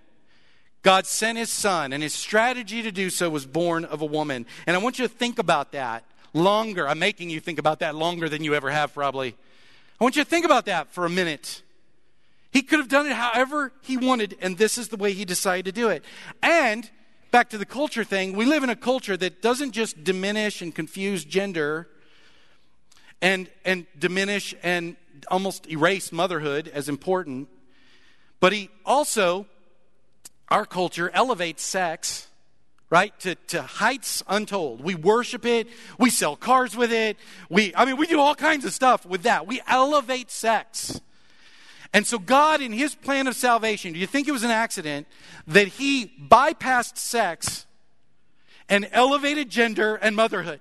God 0.83 1.07
sent 1.07 1.39
his 1.39 1.51
son, 1.51 1.93
and 1.93 2.03
his 2.03 2.13
strategy 2.13 2.83
to 2.83 2.93
do 2.93 3.09
so 3.09 3.31
was 3.31 3.47
born 3.47 3.87
of 3.87 4.03
a 4.03 4.07
woman. 4.07 4.45
And 4.67 4.77
I 4.77 4.81
want 4.81 4.99
you 4.99 5.09
to 5.09 5.13
think 5.13 5.39
about 5.39 5.73
that 5.73 6.05
longer. 6.35 6.87
I'm 6.87 6.99
making 6.99 7.31
you 7.31 7.41
think 7.41 7.59
about 7.59 7.79
that 7.79 7.95
longer 7.95 8.29
than 8.29 8.45
you 8.45 8.55
ever 8.55 8.71
have, 8.71 8.93
probably. 8.93 9.35
I 9.99 10.05
want 10.05 10.17
you 10.17 10.25
to 10.25 10.29
think 10.29 10.45
about 10.45 10.67
that 10.67 10.93
for 10.93 11.07
a 11.07 11.11
minute. 11.11 11.63
He 12.51 12.61
could 12.61 12.81
have 12.81 12.89
done 12.89 13.07
it 13.07 13.13
however 13.13 13.73
he 13.83 13.97
wanted, 13.97 14.37
and 14.41 14.59
this 14.59 14.77
is 14.77 14.89
the 14.89 14.97
way 14.97 15.13
he 15.13 15.25
decided 15.25 15.65
to 15.65 15.73
do 15.73 15.89
it. 15.89 16.05
And 16.43 16.91
back 17.35 17.51
to 17.51 17.59
the 17.59 17.67
culture 17.67 18.05
thing, 18.05 18.37
we 18.37 18.45
live 18.45 18.63
in 18.63 18.71
a 18.71 18.77
culture 18.77 19.17
that 19.17 19.43
doesn't 19.43 19.73
just 19.73 20.05
diminish 20.05 20.63
and 20.63 20.73
confuse 20.73 21.25
gender 21.25 21.89
and, 23.21 23.51
and 23.65 23.87
diminish 23.99 24.55
and 24.63 24.95
almost 25.27 25.69
erase 25.69 26.13
motherhood 26.13 26.71
as 26.73 26.89
important, 26.89 27.49
but 28.39 28.53
he 28.53 28.71
also, 28.87 29.47
our 30.49 30.65
culture 30.65 31.11
elevates 31.13 31.65
sex 31.65 32.29
right 32.89 33.19
to, 33.19 33.35
to 33.49 33.63
heights 33.63 34.23
untold. 34.29 34.81
We 34.81 34.95
worship 34.95 35.45
it 35.45 35.67
we 35.99 36.11
sell 36.11 36.37
cars 36.37 36.77
with 36.77 36.93
it 36.93 37.17
we 37.51 37.75
i 37.75 37.85
mean 37.85 37.97
we 37.97 38.07
do 38.07 38.21
all 38.21 38.37
kinds 38.37 38.65
of 38.65 38.73
stuff 38.73 39.05
with 39.05 39.25
that. 39.25 39.49
We 39.49 39.61
elevate 39.67 40.31
sex 40.31 41.01
and 41.95 42.05
so, 42.05 42.19
God, 42.19 42.61
in 42.61 42.73
His 42.73 42.97
plan 42.97 43.29
of 43.29 43.37
salvation, 43.37 43.93
do 43.93 44.01
you 44.01 44.07
think 44.09 44.27
it 44.27 44.33
was 44.33 44.43
an 44.43 44.51
accident 44.51 45.07
that 45.47 45.69
He 45.69 46.13
bypassed 46.21 46.99
sex 46.99 47.67
and 48.69 48.89
elevated 48.91 49.49
gender 49.49 49.95
and 49.95 50.17
motherhood? 50.17 50.59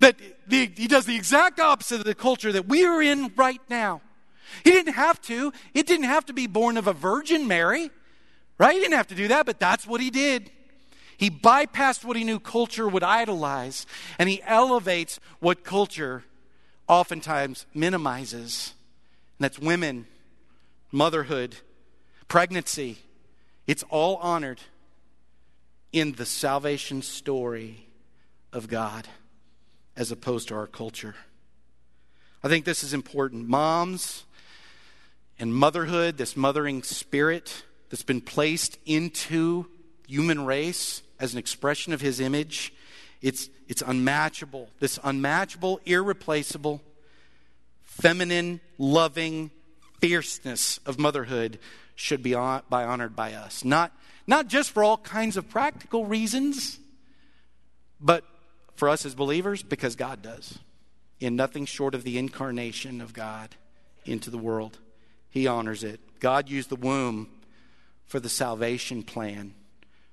That 0.00 0.16
the, 0.46 0.70
He 0.76 0.86
does 0.86 1.06
the 1.06 1.16
exact 1.16 1.58
opposite 1.58 1.98
of 1.98 2.04
the 2.04 2.14
culture 2.14 2.52
that 2.52 2.68
we 2.68 2.84
are 2.84 3.00
in 3.00 3.32
right 3.36 3.62
now. 3.70 4.02
He 4.64 4.70
didn't 4.70 4.92
have 4.92 5.18
to. 5.22 5.50
It 5.72 5.86
didn't 5.86 6.04
have 6.04 6.26
to 6.26 6.34
be 6.34 6.46
born 6.46 6.76
of 6.76 6.86
a 6.86 6.92
virgin 6.92 7.48
Mary, 7.48 7.90
right? 8.58 8.74
He 8.74 8.80
didn't 8.80 8.96
have 8.96 9.08
to 9.08 9.14
do 9.14 9.28
that, 9.28 9.46
but 9.46 9.58
that's 9.58 9.86
what 9.86 10.02
He 10.02 10.10
did. 10.10 10.50
He 11.16 11.30
bypassed 11.30 12.04
what 12.04 12.16
he 12.16 12.24
knew 12.24 12.40
culture 12.40 12.88
would 12.88 13.02
idolize, 13.02 13.84
and 14.18 14.26
he 14.26 14.42
elevates 14.42 15.20
what 15.38 15.64
culture 15.64 16.24
oftentimes 16.88 17.66
minimizes 17.74 18.72
that's 19.40 19.58
women, 19.58 20.06
motherhood, 20.92 21.56
pregnancy. 22.28 22.98
It's 23.66 23.82
all 23.90 24.16
honored 24.16 24.60
in 25.92 26.12
the 26.12 26.26
salvation 26.26 27.02
story 27.02 27.88
of 28.52 28.68
God 28.68 29.08
as 29.96 30.12
opposed 30.12 30.48
to 30.48 30.54
our 30.54 30.66
culture. 30.66 31.14
I 32.42 32.48
think 32.48 32.64
this 32.64 32.84
is 32.84 32.94
important. 32.94 33.48
Moms 33.48 34.24
and 35.38 35.54
motherhood, 35.54 36.16
this 36.16 36.36
mothering 36.36 36.82
spirit 36.82 37.64
that's 37.88 38.02
been 38.02 38.20
placed 38.20 38.78
into 38.86 39.66
human 40.06 40.44
race 40.44 41.02
as 41.18 41.32
an 41.32 41.38
expression 41.38 41.92
of 41.92 42.00
his 42.00 42.20
image, 42.20 42.72
it's, 43.20 43.48
it's 43.68 43.82
unmatchable. 43.82 44.70
This 44.80 44.98
unmatchable, 45.02 45.80
irreplaceable 45.84 46.82
feminine, 47.90 48.60
loving 48.78 49.50
fierceness 50.00 50.78
of 50.86 50.98
motherhood 50.98 51.58
should 51.94 52.22
be 52.22 52.32
by 52.32 52.84
honored 52.84 53.14
by 53.14 53.34
us. 53.34 53.64
Not, 53.64 53.92
not 54.26 54.48
just 54.48 54.70
for 54.70 54.82
all 54.82 54.96
kinds 54.96 55.36
of 55.36 55.48
practical 55.50 56.06
reasons, 56.06 56.78
but 58.00 58.24
for 58.74 58.88
us 58.88 59.04
as 59.04 59.14
believers, 59.14 59.62
because 59.62 59.96
God 59.96 60.22
does. 60.22 60.58
In 61.18 61.36
nothing 61.36 61.66
short 61.66 61.94
of 61.94 62.02
the 62.02 62.16
incarnation 62.16 63.02
of 63.02 63.12
God 63.12 63.54
into 64.06 64.30
the 64.30 64.38
world, 64.38 64.78
He 65.28 65.46
honors 65.46 65.84
it. 65.84 66.00
God 66.20 66.48
used 66.48 66.70
the 66.70 66.76
womb 66.76 67.28
for 68.06 68.20
the 68.20 68.30
salvation 68.30 69.02
plan 69.02 69.54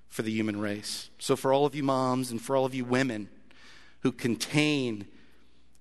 for 0.09 0.23
the 0.23 0.31
human 0.31 0.59
race. 0.59 1.09
So, 1.19 1.35
for 1.35 1.53
all 1.53 1.65
of 1.65 1.75
you 1.75 1.83
moms 1.83 2.31
and 2.31 2.41
for 2.41 2.55
all 2.55 2.65
of 2.65 2.75
you 2.75 2.83
women 2.83 3.29
who 4.01 4.11
contain 4.11 5.05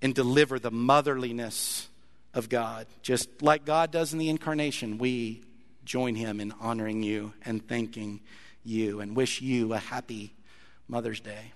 and 0.02 0.14
deliver 0.14 0.58
the 0.58 0.70
motherliness 0.70 1.88
of 2.34 2.48
God. 2.48 2.86
Just 3.02 3.42
like 3.42 3.64
God 3.64 3.90
does 3.90 4.12
in 4.12 4.18
the 4.18 4.28
incarnation, 4.28 4.98
we 4.98 5.42
join 5.84 6.14
him 6.14 6.40
in 6.40 6.52
honoring 6.60 7.02
you 7.02 7.32
and 7.44 7.66
thanking 7.66 8.20
you 8.64 9.00
and 9.00 9.16
wish 9.16 9.40
you 9.40 9.72
a 9.72 9.78
happy 9.78 10.34
Mother's 10.88 11.20
Day. 11.20 11.52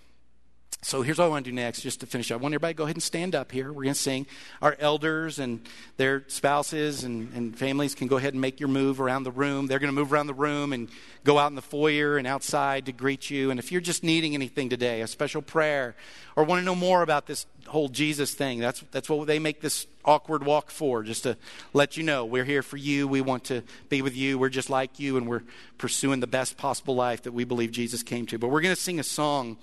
So 0.82 1.02
here's 1.02 1.18
what 1.18 1.26
I 1.26 1.28
want 1.28 1.44
to 1.44 1.50
do 1.50 1.54
next, 1.54 1.82
just 1.82 2.00
to 2.00 2.06
finish. 2.06 2.30
Up. 2.30 2.40
I 2.40 2.42
want 2.42 2.54
everybody 2.54 2.72
to 2.72 2.78
go 2.78 2.84
ahead 2.84 2.96
and 2.96 3.02
stand 3.02 3.34
up 3.34 3.52
here. 3.52 3.68
We're 3.68 3.82
going 3.84 3.94
to 3.94 4.00
sing. 4.00 4.26
Our 4.62 4.76
elders 4.80 5.38
and 5.38 5.60
their 5.98 6.24
spouses 6.28 7.04
and, 7.04 7.30
and 7.34 7.56
families 7.56 7.94
can 7.94 8.08
go 8.08 8.16
ahead 8.16 8.32
and 8.32 8.40
make 8.40 8.60
your 8.60 8.70
move 8.70 8.98
around 8.98 9.24
the 9.24 9.30
room. 9.30 9.66
They're 9.66 9.78
going 9.78 9.94
to 9.94 9.94
move 9.94 10.10
around 10.10 10.28
the 10.28 10.34
room 10.34 10.72
and 10.72 10.88
go 11.22 11.38
out 11.38 11.48
in 11.48 11.54
the 11.54 11.60
foyer 11.60 12.16
and 12.16 12.26
outside 12.26 12.86
to 12.86 12.92
greet 12.92 13.28
you. 13.28 13.50
And 13.50 13.60
if 13.60 13.70
you're 13.70 13.82
just 13.82 14.02
needing 14.02 14.32
anything 14.32 14.70
today, 14.70 15.02
a 15.02 15.06
special 15.06 15.42
prayer, 15.42 15.94
or 16.34 16.44
want 16.44 16.60
to 16.60 16.64
know 16.64 16.74
more 16.74 17.02
about 17.02 17.26
this 17.26 17.44
whole 17.66 17.90
Jesus 17.90 18.32
thing, 18.32 18.58
that's, 18.58 18.82
that's 18.90 19.10
what 19.10 19.26
they 19.26 19.38
make 19.38 19.60
this 19.60 19.86
awkward 20.06 20.44
walk 20.44 20.70
for, 20.70 21.02
just 21.02 21.24
to 21.24 21.36
let 21.74 21.98
you 21.98 22.04
know 22.04 22.24
we're 22.24 22.44
here 22.44 22.62
for 22.62 22.78
you. 22.78 23.06
We 23.06 23.20
want 23.20 23.44
to 23.44 23.62
be 23.90 24.00
with 24.00 24.16
you. 24.16 24.38
We're 24.38 24.48
just 24.48 24.70
like 24.70 24.98
you, 24.98 25.18
and 25.18 25.28
we're 25.28 25.42
pursuing 25.76 26.20
the 26.20 26.26
best 26.26 26.56
possible 26.56 26.94
life 26.94 27.24
that 27.24 27.32
we 27.32 27.44
believe 27.44 27.70
Jesus 27.70 28.02
came 28.02 28.24
to. 28.26 28.38
But 28.38 28.48
we're 28.48 28.62
going 28.62 28.74
to 28.74 28.80
sing 28.80 28.98
a 28.98 29.04
song. 29.04 29.58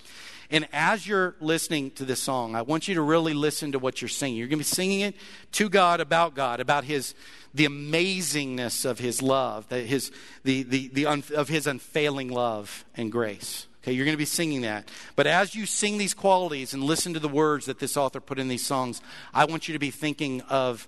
And 0.50 0.68
as 0.72 1.06
you're 1.06 1.36
listening 1.40 1.92
to 1.92 2.06
this 2.06 2.22
song, 2.22 2.56
I 2.56 2.62
want 2.62 2.88
you 2.88 2.96
to 2.96 3.02
really 3.02 3.34
listen 3.34 3.74
to 3.74 3.80
what 3.80 4.02
you're 4.02 4.10
singing. 4.10 4.38
You're 4.38 4.48
going 4.48 4.60
to 4.60 4.66
be 4.70 4.76
singing 4.76 5.02
it 5.02 5.16
to 5.54 5.70
God, 5.70 6.00
about 6.00 6.36
God, 6.36 6.60
about 6.60 6.86
His 6.86 7.14
the 7.54 7.66
amazingness 7.66 8.86
of 8.86 9.00
His 9.00 9.22
love, 9.22 9.68
the, 9.70 9.80
his, 9.80 10.12
the, 10.44 10.64
the, 10.64 10.90
the 10.90 11.06
un, 11.08 11.24
of 11.36 11.50
His 11.50 11.68
unfailing 11.68 12.30
love 12.30 12.86
and 12.96 13.12
grace. 13.12 13.68
Okay, 13.84 13.94
you're 13.94 14.06
going 14.06 14.14
to 14.14 14.18
be 14.18 14.26
singing 14.26 14.62
that. 14.62 14.90
But 15.16 15.28
as 15.28 15.56
you 15.56 15.66
sing 15.66 15.98
these 15.98 16.14
qualities 16.14 16.74
and 16.74 16.84
listen 16.84 17.14
to 17.14 17.20
the 17.20 17.28
words 17.28 17.66
that 17.66 17.80
this 17.80 17.98
author 17.98 18.20
put 18.20 18.38
in 18.38 18.48
these 18.48 18.66
songs, 18.66 19.02
I 19.34 19.46
want 19.46 19.68
you 19.68 19.74
to 19.74 19.80
be 19.80 19.92
thinking 19.92 20.42
of 20.42 20.88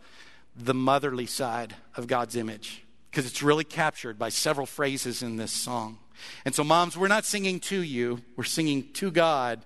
the 0.56 0.74
motherly 0.74 1.26
side 1.26 1.76
of 1.96 2.08
God's 2.08 2.36
image 2.36 2.84
because 3.10 3.26
it's 3.26 3.42
really 3.42 3.64
captured 3.64 4.20
by 4.20 4.30
several 4.30 4.66
phrases 4.66 5.24
in 5.24 5.38
this 5.38 5.52
song. 5.52 5.98
And 6.46 6.56
so, 6.56 6.64
moms, 6.64 6.98
we're 6.98 7.08
not 7.08 7.26
singing 7.26 7.60
to 7.62 7.82
you, 7.82 8.22
we're 8.36 8.44
singing 8.44 8.92
to 8.94 9.12
God, 9.12 9.62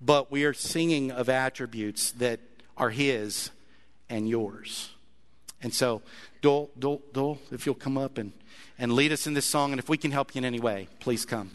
but 0.00 0.30
we 0.30 0.44
are 0.44 0.54
singing 0.54 1.10
of 1.10 1.28
attributes 1.28 2.12
that 2.12 2.40
are 2.76 2.90
His 2.90 3.50
and 4.08 4.28
yours. 4.28 4.90
And 5.62 5.72
so, 5.72 6.02
Dole, 6.40 6.70
Dole, 6.78 7.02
Dole, 7.12 7.38
if 7.50 7.66
you'll 7.66 7.74
come 7.74 7.98
up 7.98 8.18
and, 8.18 8.32
and 8.78 8.92
lead 8.92 9.12
us 9.12 9.26
in 9.26 9.34
this 9.34 9.46
song, 9.46 9.72
and 9.72 9.78
if 9.78 9.88
we 9.88 9.96
can 9.96 10.10
help 10.10 10.34
you 10.34 10.40
in 10.40 10.44
any 10.44 10.60
way, 10.60 10.88
please 11.00 11.24
come. 11.24 11.50